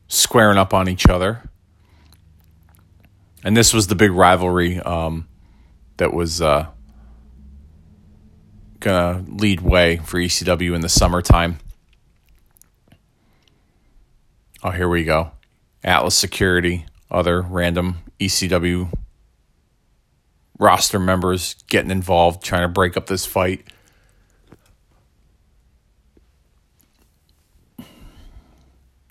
[0.08, 1.42] squaring up on each other.
[3.44, 5.28] And this was the big rivalry um,
[5.98, 6.66] that was uh,
[8.80, 11.58] gonna lead way for ECW in the summertime.
[14.62, 15.32] Oh, here we go.
[15.84, 18.92] Atlas Security, other random ECW
[20.58, 23.64] roster members getting involved, trying to break up this fight.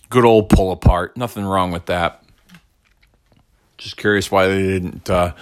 [0.10, 1.18] Good old pull apart.
[1.18, 2.24] Nothing wrong with that.
[3.78, 5.34] Just curious why they didn't uh,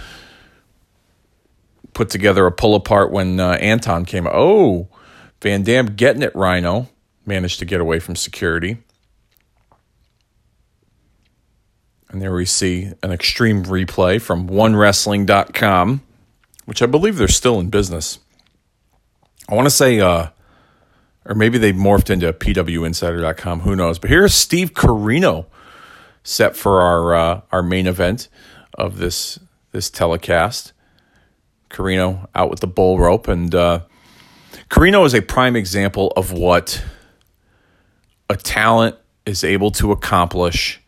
[1.96, 4.28] put together a pull apart when uh, Anton came.
[4.32, 4.88] Oh,
[5.42, 6.90] Van Dam getting it, Rhino.
[7.26, 8.78] Managed to get away from security.
[12.10, 16.02] And there we see an extreme replay from onewrestling.com,
[16.66, 18.20] which I believe they're still in business.
[19.50, 20.28] I want to say, uh,
[21.26, 23.62] or maybe they morphed into pwinsider.com.
[23.62, 24.00] Who knows?
[24.00, 25.46] But here's Steve Corino
[26.24, 28.28] set for our uh, our main event
[28.76, 29.40] of this
[29.72, 30.74] this telecast.
[31.76, 33.28] Corino out with the bull rope.
[33.28, 33.82] And uh,
[34.70, 36.84] Corino is a prime example of what
[38.30, 40.82] a talent is able to accomplish,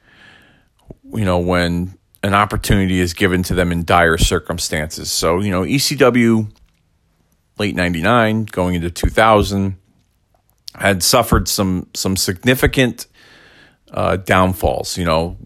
[1.13, 5.11] you know, when an opportunity is given to them in dire circumstances.
[5.11, 6.51] So, you know, ECW
[7.59, 9.77] late 99 going into 2000
[10.75, 13.07] had suffered some some significant
[13.91, 15.37] uh, downfalls, you know,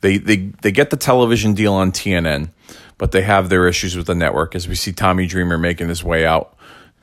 [0.00, 2.50] they, they they get the television deal on TNN
[2.98, 6.04] but they have their issues with the network as we see Tommy Dreamer making his
[6.04, 6.56] way out,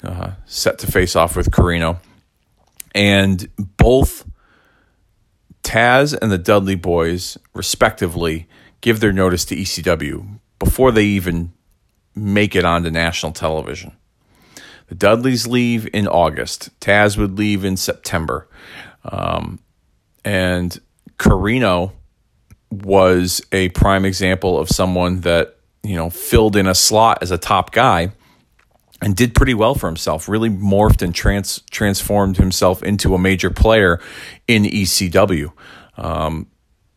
[0.04, 1.99] uh, set to face off with Corino.
[2.95, 4.25] And both
[5.63, 8.47] Taz and the Dudley Boys, respectively,
[8.82, 11.54] give their notice to ECW before they even
[12.15, 13.95] make it onto national television.
[14.88, 16.78] The Dudleys leave in August.
[16.80, 18.47] Taz would leave in September.
[19.04, 19.60] Um,
[20.25, 20.80] and
[21.17, 21.91] Corino
[22.71, 27.38] was a prime example of someone that you know, filled in a slot as a
[27.38, 28.12] top guy
[29.02, 30.28] and did pretty well for himself.
[30.28, 34.00] Really morphed and trans- transformed himself into a major player
[34.48, 35.52] in ECW.
[35.98, 36.48] Um,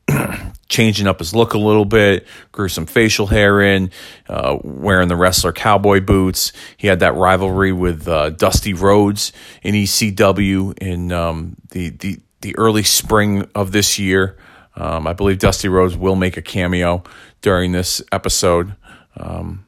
[0.69, 3.91] changing up his look a little bit, grew some facial hair in,
[4.29, 6.53] uh, wearing the wrestler cowboy boots.
[6.77, 12.57] He had that rivalry with uh, Dusty Rhodes in ECW in um, the, the the
[12.59, 14.37] early spring of this year.
[14.75, 17.03] Um, I believe Dusty Rhodes will make a cameo
[17.41, 18.75] during this episode.
[19.17, 19.67] Um,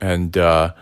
[0.00, 0.72] and uh,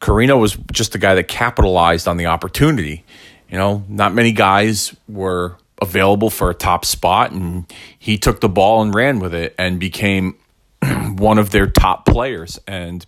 [0.00, 3.04] Corino was just the guy that capitalized on the opportunity.
[3.48, 8.48] You know, not many guys were available for a top spot, and he took the
[8.48, 10.36] ball and ran with it and became
[11.16, 12.58] one of their top players.
[12.66, 13.04] And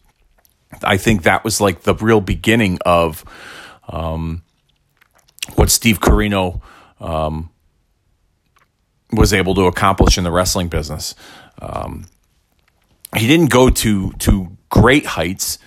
[0.83, 3.25] I think that was like the real beginning of
[3.89, 4.43] um,
[5.55, 6.61] what Steve Corino
[7.01, 7.51] um,
[9.15, 11.15] was able to accomplish in the wrestling business.
[11.61, 12.07] Um,
[13.17, 15.59] he didn't go to to great heights,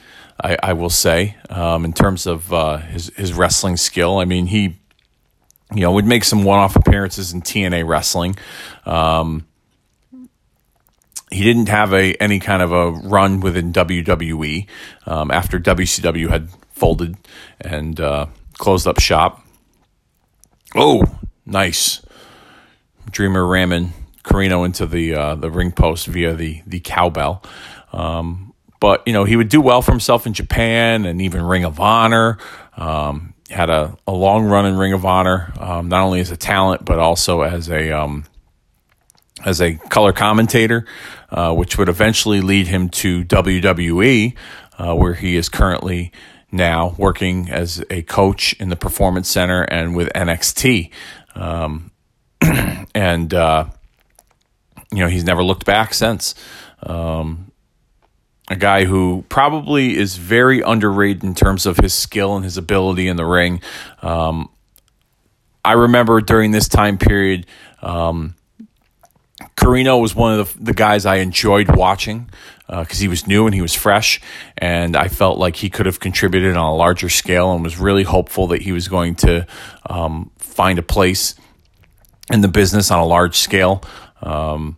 [0.42, 4.18] I, I will say, um, in terms of uh, his his wrestling skill.
[4.18, 4.80] I mean, he
[5.74, 8.38] you know would make some one off appearances in TNA wrestling.
[8.86, 9.48] Um,
[11.32, 14.68] he didn't have a any kind of a run within WWE
[15.06, 17.18] um, after WCW had folded
[17.60, 19.46] and uh, closed up shop.
[20.76, 21.04] Oh,
[21.46, 22.02] nice!
[23.10, 23.94] Dreamer ramming
[24.24, 27.44] Corino into the uh, the ring post via the the cowbell.
[27.94, 31.64] Um, but you know he would do well for himself in Japan and even Ring
[31.64, 32.38] of Honor.
[32.76, 36.38] Um, had a, a long run in Ring of Honor, um, not only as a
[36.38, 38.26] talent but also as a um,
[39.46, 40.86] as a color commentator,
[41.30, 44.36] uh, which would eventually lead him to WWE,
[44.78, 46.12] uh, where he is currently
[46.52, 50.92] now working as a coach in the Performance Center and with NXT.
[51.36, 51.92] Um,
[52.96, 53.66] and, uh,
[54.92, 56.36] you know, he's never looked back since.
[56.84, 57.52] Um,
[58.50, 63.08] a guy who probably is very underrated in terms of his skill and his ability
[63.08, 63.62] in the ring.
[64.02, 64.50] Um,
[65.66, 67.46] I remember during this time period,
[67.82, 68.36] um,
[69.58, 72.30] Corino was one of the, the guys I enjoyed watching
[72.68, 74.22] because uh, he was new and he was fresh,
[74.58, 78.04] and I felt like he could have contributed on a larger scale, and was really
[78.04, 79.46] hopeful that he was going to
[79.90, 81.36] um, find a place
[82.32, 83.84] in the business on a large scale.
[84.22, 84.78] Um,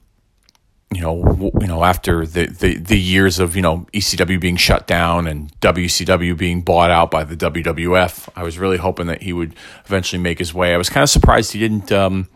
[0.94, 4.88] you know, you know, after the, the, the years of you know ECW being shut
[4.88, 9.32] down and WCW being bought out by the WWF, I was really hoping that he
[9.32, 10.74] would eventually make his way.
[10.74, 12.28] I was kind of surprised he didn't um,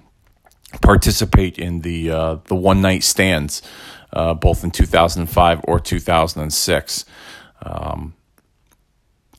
[0.82, 3.64] participate in the uh, the one night stands,
[4.12, 7.06] uh, both in 2005 or 2006.
[7.64, 8.14] Um,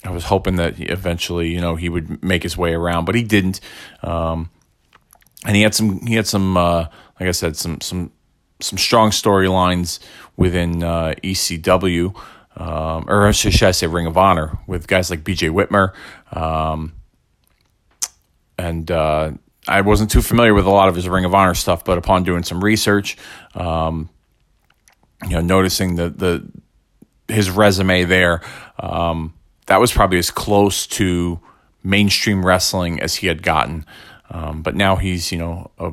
[0.04, 3.22] I was hoping that eventually, you know, he would make his way around, but he
[3.22, 3.60] didn't.
[4.02, 4.50] Um,
[5.44, 6.87] and he had some, he had some, uh,
[7.20, 8.11] like I said, some some
[8.61, 9.98] some strong storylines
[10.37, 12.14] within uh, ECW,
[12.57, 15.92] um, or should I say Ring of Honor, with guys like BJ Whitmer.
[16.37, 16.94] Um,
[18.59, 19.33] and uh,
[19.66, 22.24] I wasn't too familiar with a lot of his Ring of Honor stuff, but upon
[22.24, 23.16] doing some research,
[23.54, 24.09] um,
[25.22, 26.44] you know, noticing the the
[27.33, 28.42] his resume there,
[28.78, 29.35] um,
[29.66, 31.40] that was probably as close to
[31.83, 33.87] mainstream wrestling as he had gotten.
[34.30, 35.92] Um, but now he's you know a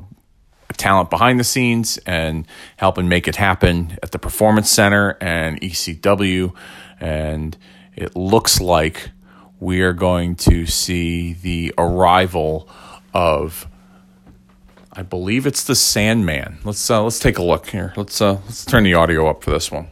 [0.81, 6.53] talent behind the scenes and helping make it happen at the Performance Center and ECW.
[6.99, 7.57] And
[7.95, 9.11] it looks like
[9.59, 12.67] we are going to see the arrival
[13.13, 13.67] of.
[14.93, 16.57] I believe it's the Sandman.
[16.65, 17.93] Let's uh, let's take a look here.
[17.95, 19.87] Let's uh, let's turn the audio up for this one.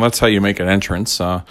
[0.00, 1.20] That's how you make an entrance.
[1.20, 1.42] Uh,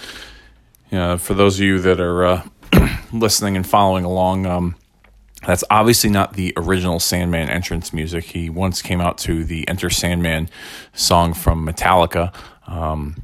[0.92, 2.48] you know, for those of you that are uh,
[3.14, 4.76] listening and following along, um,
[5.46, 8.26] that's obviously not the original Sandman entrance music.
[8.26, 10.50] He once came out to the Enter Sandman
[10.94, 12.34] song from Metallica.
[12.68, 13.24] Um,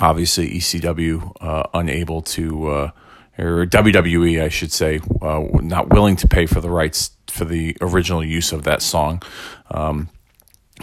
[0.00, 2.90] obviously, ECW uh, unable to, uh,
[3.38, 7.76] or WWE, I should say, uh, not willing to pay for the rights for the
[7.80, 9.22] original use of that song.
[9.70, 10.08] Um,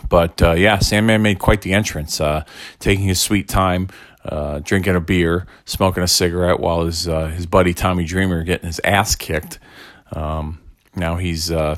[0.10, 2.44] but uh, yeah, Sandman made quite the entrance, uh,
[2.80, 3.90] taking his sweet time,
[4.26, 8.68] uh, drinking a beer, smoking a cigarette, while his uh, his buddy Tommy Dreamer getting
[8.68, 9.60] his ass kicked.
[10.12, 10.62] Um,
[10.96, 11.76] now he's uh,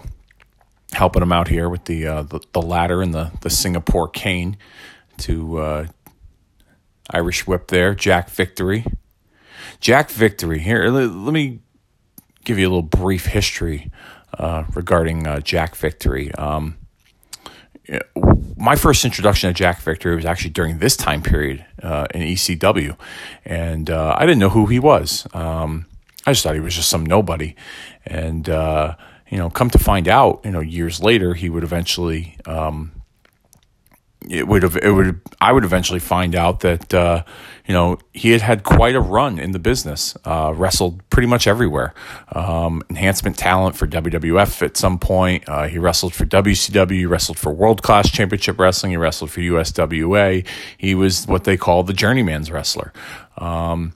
[0.94, 4.58] helping him out here with the uh, the, the, ladder and the the Singapore cane
[5.18, 5.88] to
[7.12, 7.94] Irish whip there.
[7.96, 8.86] Jack Victory,
[9.80, 10.60] Jack Victory.
[10.60, 11.60] Here, let, let me
[12.44, 13.92] give you a little brief history
[14.74, 16.34] regarding Jack Victory.
[16.36, 16.78] Um,
[18.58, 22.98] my first introduction to Jack Victory was actually during this time period uh, in ECW,
[23.44, 25.28] and uh, I didn't know who he was.
[25.34, 25.86] Um,
[26.26, 27.56] I just thought he was just some nobody,
[28.06, 28.96] and uh,
[29.30, 32.92] you know, come to find out, you know, years later, he would eventually, um,
[34.30, 37.24] it would have, it would, I would eventually find out that, uh,
[37.68, 41.48] you know, he had had quite a run in the business, uh, wrestled pretty much
[41.48, 41.94] everywhere.
[42.32, 45.48] Um, enhancement talent for WWF at some point.
[45.48, 50.46] Uh, he wrestled for WCW, wrestled for World Class Championship Wrestling, he wrestled for USWA.
[50.78, 52.94] He was what they call the journeyman's wrestler.
[53.38, 53.94] Um,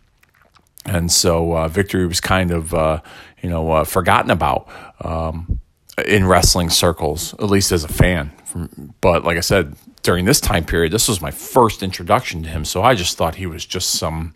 [0.86, 3.01] and so uh, victory was kind of uh,
[3.41, 4.67] you know uh, forgotten about
[5.01, 5.59] um,
[6.06, 8.32] in wrestling circles, at least as a fan.
[8.45, 12.50] From, but like I said, during this time period, this was my first introduction to
[12.50, 14.34] him, so I just thought he was just some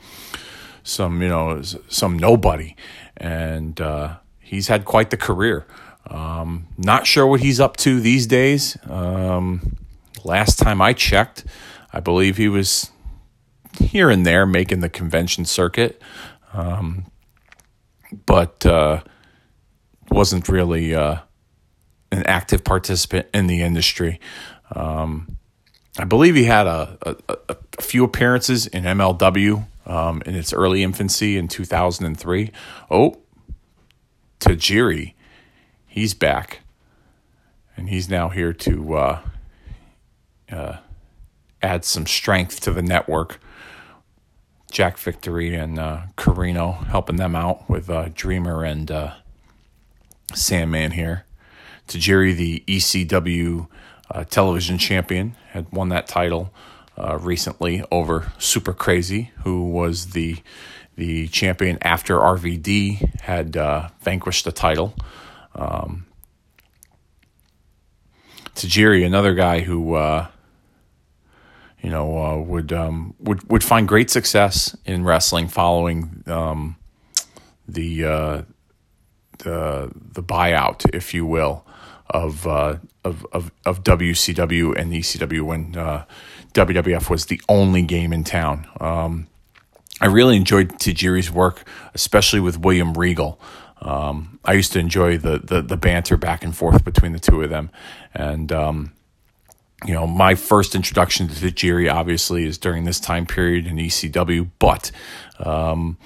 [0.83, 2.75] some you know some nobody,
[3.17, 5.65] and uh, he's had quite the career.
[6.07, 8.77] Um, not sure what he's up to these days.
[8.89, 9.77] Um,
[10.23, 11.45] last time I checked,
[11.93, 12.91] I believe he was
[13.79, 15.99] here and there making the convention circuit
[16.53, 17.05] um,
[18.25, 19.01] but uh,
[20.11, 21.17] wasn't really uh,
[22.13, 24.19] an active participant in the industry.
[24.75, 25.37] Um,
[25.97, 30.83] I believe he had a, a, a, few appearances in MLW um, in its early
[30.83, 32.51] infancy in 2003.
[32.89, 33.17] Oh,
[34.39, 35.13] Tajiri,
[35.87, 36.61] he's back.
[37.75, 39.21] And he's now here to uh,
[40.51, 40.77] uh
[41.61, 43.39] add some strength to the network.
[44.71, 49.13] Jack Victory and uh, Corino helping them out with uh, Dreamer and uh,
[50.33, 51.25] Sandman here.
[51.87, 53.67] Tajiri, the ECW
[54.11, 56.53] uh, television champion, had won that title
[56.97, 60.37] uh, recently over Super Crazy, who was the
[60.95, 64.93] the champion after RVD had uh, vanquished the title.
[65.55, 66.05] Um,
[68.53, 70.27] Tajiri, another guy who uh,
[71.83, 76.77] you know, uh, would um, would would find great success in wrestling following um,
[77.67, 78.41] the uh,
[79.39, 81.65] the the buyout, if you will,
[82.09, 86.05] of uh, of, of of WCW and ECW when uh,
[86.53, 88.67] WWF was the only game in town.
[88.79, 89.27] Um,
[90.01, 93.39] I really enjoyed Tajiri's work, especially with William Regal.
[93.81, 97.41] Um, I used to enjoy the, the, the banter back and forth between the two
[97.41, 97.69] of them,
[98.13, 98.93] and um,
[99.85, 104.49] you know, my first introduction to Tajiri obviously is during this time period in ECW,
[104.59, 104.91] but,
[105.39, 105.97] um,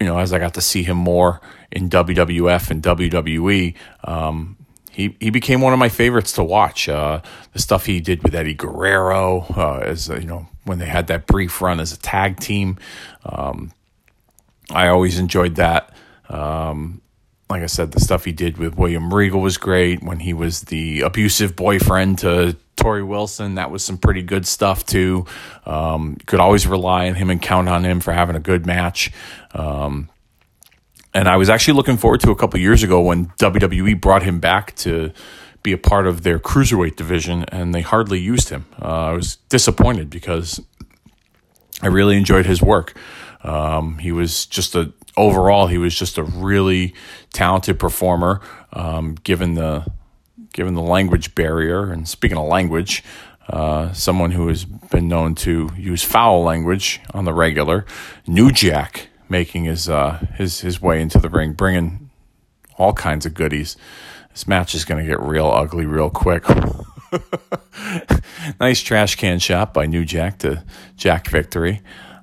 [0.00, 3.74] you know, as I got to see him more in WWF and WWE,
[4.04, 4.56] um,
[4.92, 6.88] he, he became one of my favorites to watch.
[6.88, 7.22] Uh,
[7.52, 11.26] the stuff he did with Eddie Guerrero, uh, as you know, when they had that
[11.26, 12.78] brief run as a tag team,
[13.24, 13.72] um,
[14.70, 15.94] I always enjoyed that.
[16.28, 17.00] Um,
[17.48, 20.02] like I said, the stuff he did with William Regal was great.
[20.02, 24.84] When he was the abusive boyfriend to Torrie Wilson, that was some pretty good stuff
[24.86, 25.26] too.
[25.66, 29.10] Um, could always rely on him and count on him for having a good match.
[29.52, 30.08] Um,
[31.14, 34.40] and I was actually looking forward to a couple years ago when WWE brought him
[34.40, 35.12] back to
[35.62, 38.66] be a part of their cruiserweight division, and they hardly used him.
[38.80, 40.60] Uh, I was disappointed because
[41.82, 42.94] I really enjoyed his work.
[43.44, 46.94] Um, he was just a overall, he was just a really
[47.32, 48.40] talented performer.
[48.72, 49.86] Um, given the
[50.52, 53.04] given the language barrier, and speaking of language,
[53.48, 57.84] uh, someone who has been known to use foul language on the regular,
[58.26, 62.10] New Jack making his uh, his his way into the ring, bringing
[62.78, 63.76] all kinds of goodies.
[64.30, 66.44] This match is going to get real ugly real quick.
[68.60, 70.64] nice trash can shot by New Jack to
[70.96, 71.80] Jack Victory.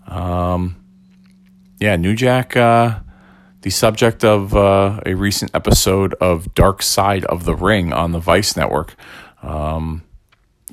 [0.08, 0.78] Um,
[1.80, 3.00] yeah, New Jack, uh,
[3.62, 8.20] the subject of uh, a recent episode of Dark Side of the Ring on the
[8.20, 8.96] Vice Network.
[9.44, 10.04] Um,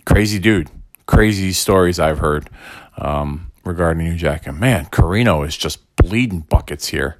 [0.04, 0.70] crazy dude,
[1.06, 2.48] crazy stories I've heard
[2.96, 4.46] um, regarding New Jack.
[4.46, 7.16] And man, Corino is just bleeding buckets here.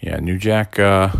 [0.00, 1.10] Yeah, New Jack uh,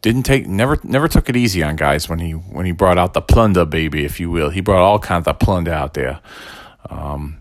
[0.00, 3.12] didn't take never never took it easy on guys when he when he brought out
[3.12, 4.48] the plunder baby, if you will.
[4.50, 6.20] He brought all kinds of plunder out there.
[6.88, 7.40] Um,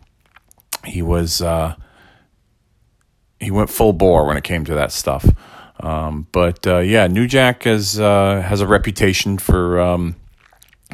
[0.83, 1.75] he was uh,
[3.39, 5.25] he went full bore when it came to that stuff.
[5.79, 10.17] Um, but uh, yeah, New Jack has uh, has a reputation for um,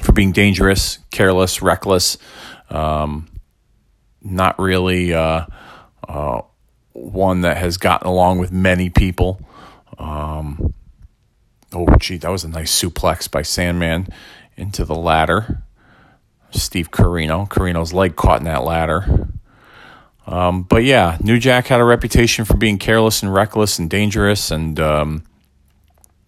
[0.02, 2.20] for being dangerous, careless, reckless,
[2.70, 3.28] um,
[4.22, 5.46] not really uh,
[6.08, 6.42] uh
[6.94, 9.42] one that has gotten along with many people.
[9.98, 10.74] Um,
[11.74, 14.10] Oh, gee, that was a nice suplex by Sandman
[14.58, 15.64] into the ladder.
[16.52, 17.48] Steve Corino.
[17.48, 19.30] Corino's leg caught in that ladder.
[20.28, 24.52] Um, but yeah, New Jack had a reputation for being careless and reckless and dangerous.
[24.52, 25.24] And, um,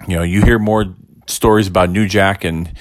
[0.07, 0.95] you know, you hear more
[1.27, 2.71] stories about New Jack and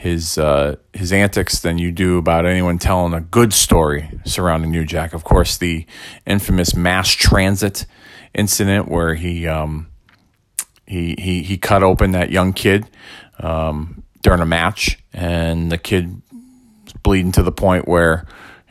[0.00, 4.86] his uh, his antics than you do about anyone telling a good story surrounding New
[4.86, 5.12] Jack.
[5.12, 5.84] Of course, the
[6.26, 7.84] infamous mass transit
[8.32, 9.88] incident where he um,
[10.86, 12.86] he, he he cut open that young kid
[13.40, 16.22] um, during a match, and the kid
[16.84, 18.24] was bleeding to the point where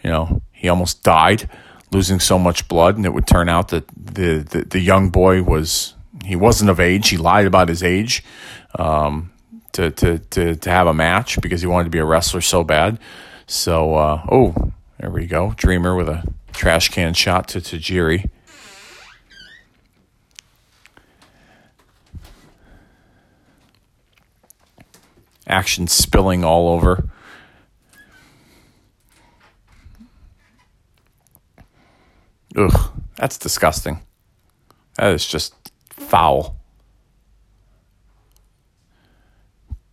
[0.03, 1.47] you know he almost died,
[1.91, 5.43] losing so much blood, and it would turn out that the the, the young boy
[5.43, 5.93] was
[6.25, 7.09] he wasn't of age.
[7.09, 8.23] He lied about his age.
[8.79, 9.31] Um,
[9.73, 12.63] to, to, to, to have a match because he wanted to be a wrestler so
[12.63, 12.99] bad.
[13.47, 15.53] So, uh, oh, there we go.
[15.57, 18.29] Dreamer with a trash can shot to Tajiri.
[25.47, 27.09] Action spilling all over.
[32.55, 34.01] Ugh, that's disgusting.
[34.97, 36.58] That is just foul.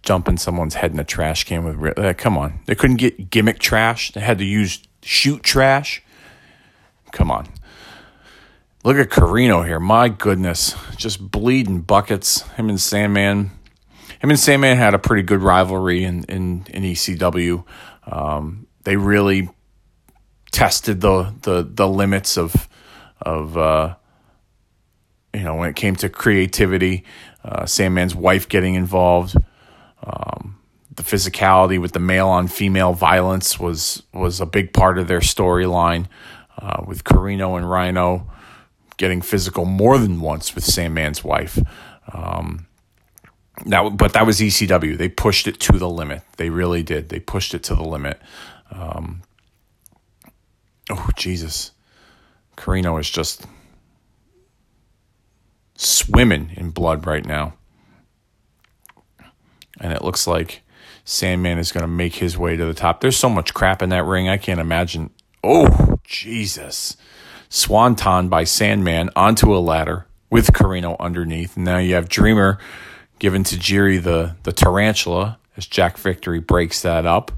[0.07, 1.99] Jumping someone's head in a trash can with.
[1.99, 2.61] Uh, come on.
[2.67, 4.13] They couldn't get gimmick trash.
[4.13, 6.01] They had to use shoot trash.
[7.11, 7.49] Come on.
[8.85, 9.81] Look at Corino here.
[9.81, 10.77] My goodness.
[10.97, 12.43] Just bleeding buckets.
[12.53, 13.51] Him and Sandman.
[14.21, 17.65] Him and Sandman had a pretty good rivalry in, in, in ECW.
[18.07, 19.51] Um, they really
[20.53, 22.69] tested the, the, the limits of,
[23.21, 23.97] of uh,
[25.35, 27.05] you know, when it came to creativity.
[27.45, 29.37] Uh, Sandman's wife getting involved.
[30.07, 30.59] Um,
[30.95, 35.21] the physicality with the male on female violence was was a big part of their
[35.21, 36.07] storyline.
[36.59, 38.31] Uh, with Corino and Rhino
[38.97, 41.59] getting physical more than once with Sandman's wife.
[42.15, 42.67] Um,
[43.65, 44.97] but that was ECW.
[44.97, 46.23] They pushed it to the limit.
[46.39, 47.11] They really did.
[47.11, 48.21] They pushed it to the limit.
[48.71, 49.21] Um,
[50.89, 51.73] oh Jesus,
[52.57, 53.47] Corino is just
[55.75, 57.53] swimming in blood right now
[59.81, 60.63] and it looks like
[61.05, 63.01] Sandman is going to make his way to the top.
[63.01, 64.29] There's so much crap in that ring.
[64.29, 65.11] I can't imagine.
[65.45, 66.97] Oh, Jesus.
[67.49, 71.57] Swanton by Sandman onto a ladder with Corino underneath.
[71.57, 72.59] Now you have Dreamer
[73.19, 77.33] given Tajiri the, the tarantula as Jack Victory breaks that up.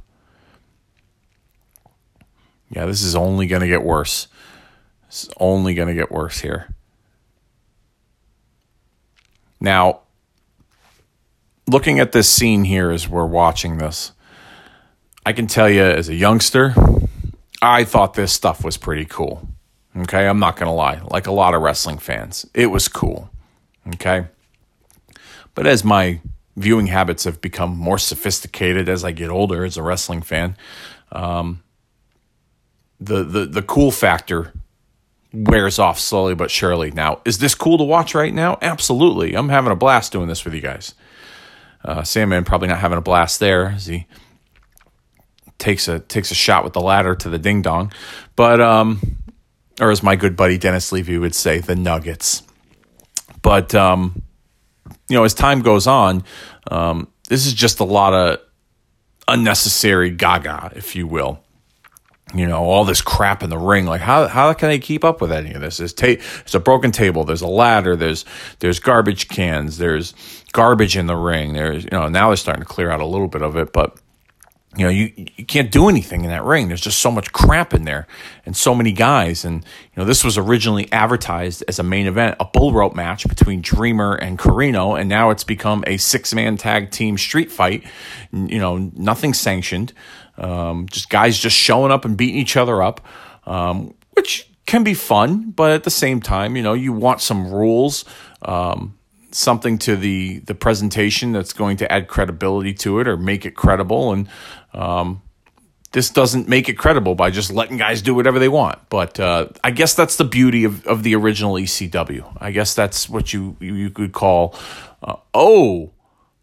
[2.70, 4.28] Yeah, this is only going to get worse.
[5.06, 6.74] This is only going to get worse here.
[9.60, 10.00] Now,
[11.68, 14.12] looking at this scene here as we're watching this,
[15.24, 16.74] I can tell you as a youngster,
[17.60, 19.46] I thought this stuff was pretty cool.
[19.96, 21.00] Okay, I'm not going to lie.
[21.10, 23.30] Like a lot of wrestling fans, it was cool.
[23.94, 24.26] Okay.
[25.54, 26.20] But as my
[26.56, 30.56] viewing habits have become more sophisticated as I get older as a wrestling fan,
[31.12, 31.62] um,
[33.00, 34.52] the, the, the cool factor
[35.32, 36.90] wears off slowly but surely.
[36.90, 38.58] Now, is this cool to watch right now?
[38.62, 39.34] Absolutely.
[39.34, 40.94] I'm having a blast doing this with you guys.
[41.84, 44.06] Uh, Sandman probably not having a blast there as he
[45.58, 47.92] takes a takes a shot with the ladder to the ding dong,
[48.36, 49.00] but um,
[49.80, 52.42] or as my good buddy Dennis Levy would say, the Nuggets.
[53.42, 54.22] But um,
[55.08, 56.24] you know, as time goes on,
[56.70, 58.40] um, this is just a lot of
[59.26, 61.40] unnecessary gaga, if you will.
[62.34, 65.22] You know all this crap in the ring like how how can they keep up
[65.22, 65.78] with any of this?
[65.78, 67.24] There's ta- there's a broken table.
[67.24, 67.96] There's a ladder.
[67.96, 68.26] There's
[68.58, 69.78] there's garbage cans.
[69.78, 70.12] There's
[70.52, 71.52] garbage in the ring.
[71.52, 73.98] There's you know now they're starting to clear out a little bit of it but
[74.76, 76.68] you know you you can't do anything in that ring.
[76.68, 78.06] There's just so much crap in there
[78.44, 79.44] and so many guys.
[79.44, 83.26] And you know this was originally advertised as a main event a bull rope match
[83.28, 87.84] between dreamer and Corino and now it's become a six man tag team street fight.
[88.32, 89.92] You know nothing sanctioned.
[90.36, 93.04] Um, just guys just showing up and beating each other up,
[93.44, 97.50] um, which can be fun, but at the same time, you know, you want some
[97.50, 98.04] rules,
[98.42, 98.97] um,
[99.30, 103.52] something to the the presentation that's going to add credibility to it or make it
[103.52, 104.12] credible.
[104.12, 104.28] And
[104.72, 105.22] um,
[105.92, 108.78] this doesn't make it credible by just letting guys do whatever they want.
[108.88, 112.36] But uh, I guess that's the beauty of, of the original ECW.
[112.40, 114.54] I guess that's what you you could call.
[115.02, 115.92] Uh, oh,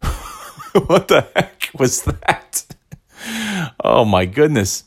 [0.86, 2.64] what the heck was that?
[3.84, 4.84] oh my goodness.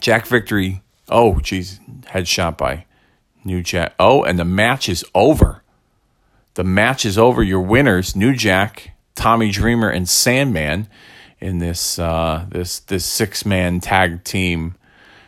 [0.00, 0.82] Jack Victory.
[1.08, 1.78] Oh, geez.
[2.02, 2.86] Headshot by
[3.44, 3.94] New Jack.
[3.98, 5.62] Oh, and the match is over.
[6.54, 7.42] The match is over.
[7.42, 10.88] Your winners, New Jack, Tommy Dreamer, and Sandman
[11.40, 14.74] in this uh, this this six man tag team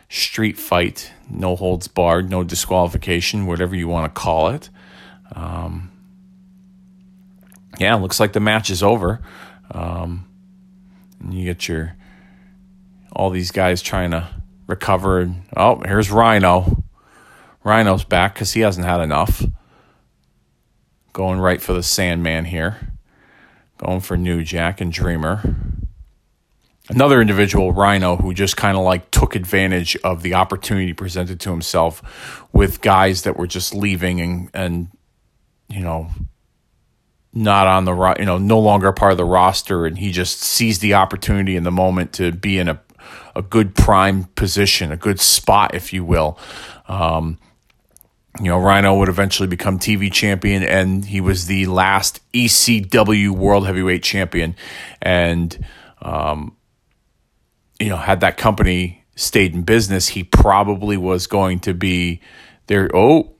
[0.09, 1.11] street fight.
[1.29, 4.69] No holds barred, no disqualification, whatever you want to call it.
[5.33, 5.91] Um,
[7.79, 9.21] yeah, looks like the match is over.
[9.71, 10.27] Um,
[11.19, 11.95] and you get your
[13.11, 14.29] all these guys trying to
[14.67, 15.33] recover.
[15.55, 16.83] Oh, here's Rhino.
[17.63, 19.43] Rhino's back because he hasn't had enough.
[21.15, 22.91] Going right for the Sandman here.
[23.77, 25.55] Going for New Jack and Dreamer.
[26.89, 31.51] Another individual, Rhino, who just kind of like took advantage of the opportunity presented to
[31.51, 34.89] himself with guys that were just leaving and, and
[35.69, 36.09] you know,
[37.33, 40.81] not on the you know no longer part of the roster and he just seized
[40.81, 42.81] the opportunity in the moment to be in a
[43.35, 46.37] a good prime position a good spot if you will
[46.87, 47.37] um,
[48.39, 53.65] you know Rhino would eventually become TV champion and he was the last ECW World
[53.65, 54.55] Heavyweight Champion.
[55.01, 55.65] And
[56.01, 56.55] um,
[57.79, 62.21] you know had that company stayed in business he probably was going to be
[62.67, 62.89] there.
[62.93, 63.34] Oh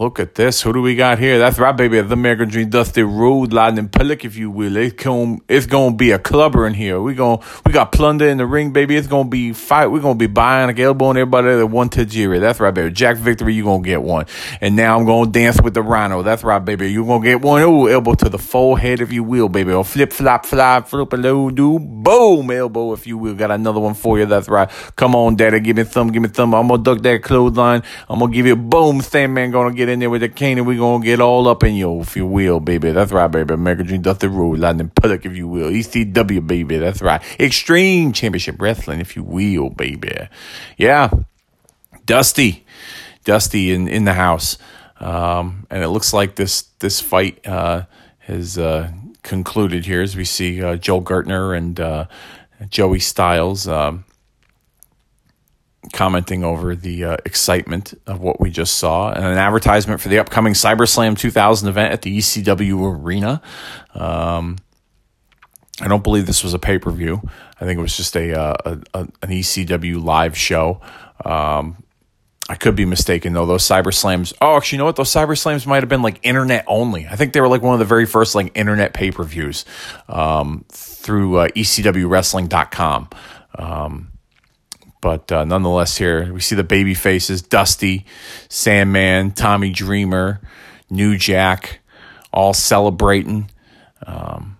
[0.00, 0.62] Look at this.
[0.62, 1.38] Who do we got here?
[1.38, 2.00] That's right, baby.
[2.00, 4.78] The American Dream, Dusty Rhodes Lightning Pillock, if you will.
[4.78, 7.02] It's going, it's to be a clubber in here.
[7.02, 8.96] We going we got plunder in the ring, baby.
[8.96, 9.88] It's to be fight.
[9.88, 12.40] We're to be buying a elbow on everybody that one Tajiri.
[12.40, 12.90] That's right, baby.
[12.90, 14.24] Jack Victory, you to get one.
[14.62, 16.22] And now I'm to dance with the Rhino.
[16.22, 16.90] That's right, baby.
[16.90, 17.60] you to get one.
[17.60, 19.72] Ooh, elbow to the forehead, if you will, baby.
[19.72, 23.34] Or flip, flop, fly, flip, a low, do, boom, elbow, if you will.
[23.34, 24.24] Got another one for you.
[24.24, 24.70] That's right.
[24.96, 25.60] Come on, daddy.
[25.60, 26.54] Give me thumb, give me thumb.
[26.54, 27.82] I'm to duck that clothesline.
[28.08, 29.02] I'm to give you a boom.
[29.02, 31.74] Sandman to get in there with the cane and we gonna get all up in
[31.74, 32.92] you, if you will, baby.
[32.92, 33.54] That's right, baby.
[33.54, 35.70] American Dream Dusty Rhodes, Lightning Pillock, if you will.
[35.70, 36.78] ECW, baby.
[36.78, 37.22] That's right.
[37.38, 40.28] Extreme Championship Wrestling, if you will, baby.
[40.76, 41.10] Yeah.
[42.06, 42.64] Dusty.
[43.24, 44.56] Dusty in, in the house.
[44.98, 47.84] Um, and it looks like this this fight uh,
[48.20, 48.90] has uh,
[49.22, 52.06] concluded here as we see uh, Joel Gertner and uh,
[52.68, 53.66] Joey Styles.
[53.66, 54.04] Um,
[55.92, 60.18] commenting over the uh, excitement of what we just saw and an advertisement for the
[60.18, 63.40] upcoming Cyber Slam 2000 event at the ECW Arena.
[63.94, 64.58] Um,
[65.80, 67.22] I don't believe this was a pay per view.
[67.60, 70.80] I think it was just a, uh, a, a, an ECW live show.
[71.24, 71.82] Um,
[72.50, 73.46] I could be mistaken though.
[73.46, 74.34] Those Cyber Slams.
[74.40, 74.96] Oh, actually, you know what?
[74.96, 77.06] Those Cyber Slams might have been like internet only.
[77.06, 79.64] I think they were like one of the very first like internet pay per views
[80.08, 83.08] um, through uh, ECWWrestling.com.
[83.54, 84.10] Um,
[85.00, 88.04] but uh, nonetheless, here we see the baby faces Dusty,
[88.48, 90.40] Sandman, Tommy Dreamer,
[90.90, 91.80] New Jack,
[92.32, 93.50] all celebrating
[94.06, 94.58] um,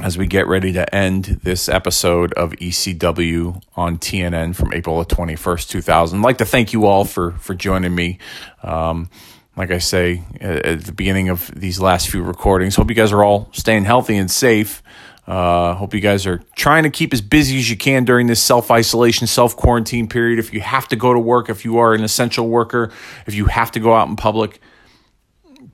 [0.00, 5.14] as we get ready to end this episode of ECW on TNN from April the
[5.14, 6.18] 21st, 2000.
[6.18, 8.18] I'd like to thank you all for, for joining me.
[8.62, 9.10] Um,
[9.56, 13.22] like I say at the beginning of these last few recordings, hope you guys are
[13.22, 14.82] all staying healthy and safe.
[15.30, 18.42] Uh, hope you guys are trying to keep as busy as you can during this
[18.42, 20.40] self isolation, self quarantine period.
[20.40, 22.90] If you have to go to work, if you are an essential worker,
[23.28, 24.60] if you have to go out in public,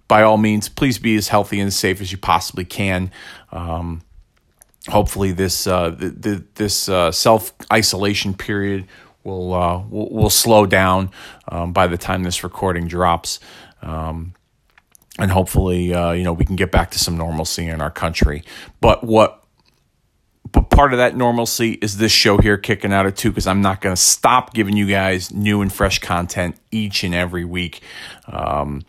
[0.09, 3.11] by all means, please be as healthy and safe as you possibly can.
[3.51, 4.03] Um,
[4.89, 8.87] hopefully, this uh, the, the, this uh, self isolation period
[9.25, 11.11] will, uh, will, will slow down
[11.49, 13.41] um, by the time this recording drops.
[13.81, 14.35] Um,
[15.19, 18.45] and hopefully, uh, you know, we can get back to some normalcy in our country.
[18.83, 19.45] But what
[20.57, 23.61] but part of that normalcy is this show here kicking out at two because I'm
[23.61, 27.83] not going to stop giving you guys new and fresh content each and every week.
[28.27, 28.83] Um,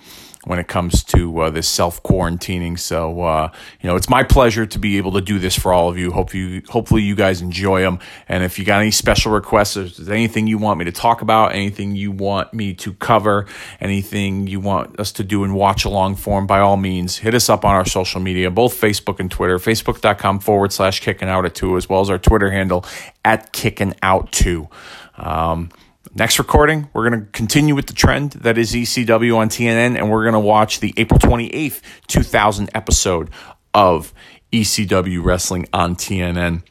[0.48, 2.80] when it comes to uh, this self quarantining.
[2.80, 5.90] So uh, you know, it's my pleasure to be able to do this for all
[5.90, 6.12] of you.
[6.12, 8.00] Hope you, hopefully, you guys enjoy them.
[8.28, 11.22] And if you got any special requests, if there's anything you want me to talk
[11.22, 13.46] about, anything you want me to cover,
[13.82, 17.50] anything you want us to do in watch along form, by all means, hit us
[17.50, 19.58] up on our social media, both Facebook and Twitter.
[19.58, 22.86] Facebook.com forward slash kicking out at two, as well as our Twitter handle
[23.26, 24.70] at kicking out two.
[25.18, 25.70] Um,
[26.18, 30.10] Next recording, we're going to continue with the trend that is ECW on TNN, and
[30.10, 33.30] we're going to watch the April 28th, 2000 episode
[33.72, 34.16] of
[34.52, 36.64] ECW Wrestling on TNN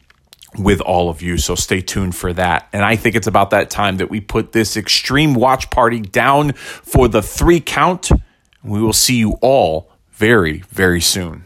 [0.58, 1.38] with all of you.
[1.38, 2.68] So stay tuned for that.
[2.72, 6.54] And I think it's about that time that we put this extreme watch party down
[6.54, 8.10] for the three count.
[8.64, 11.44] We will see you all very, very soon.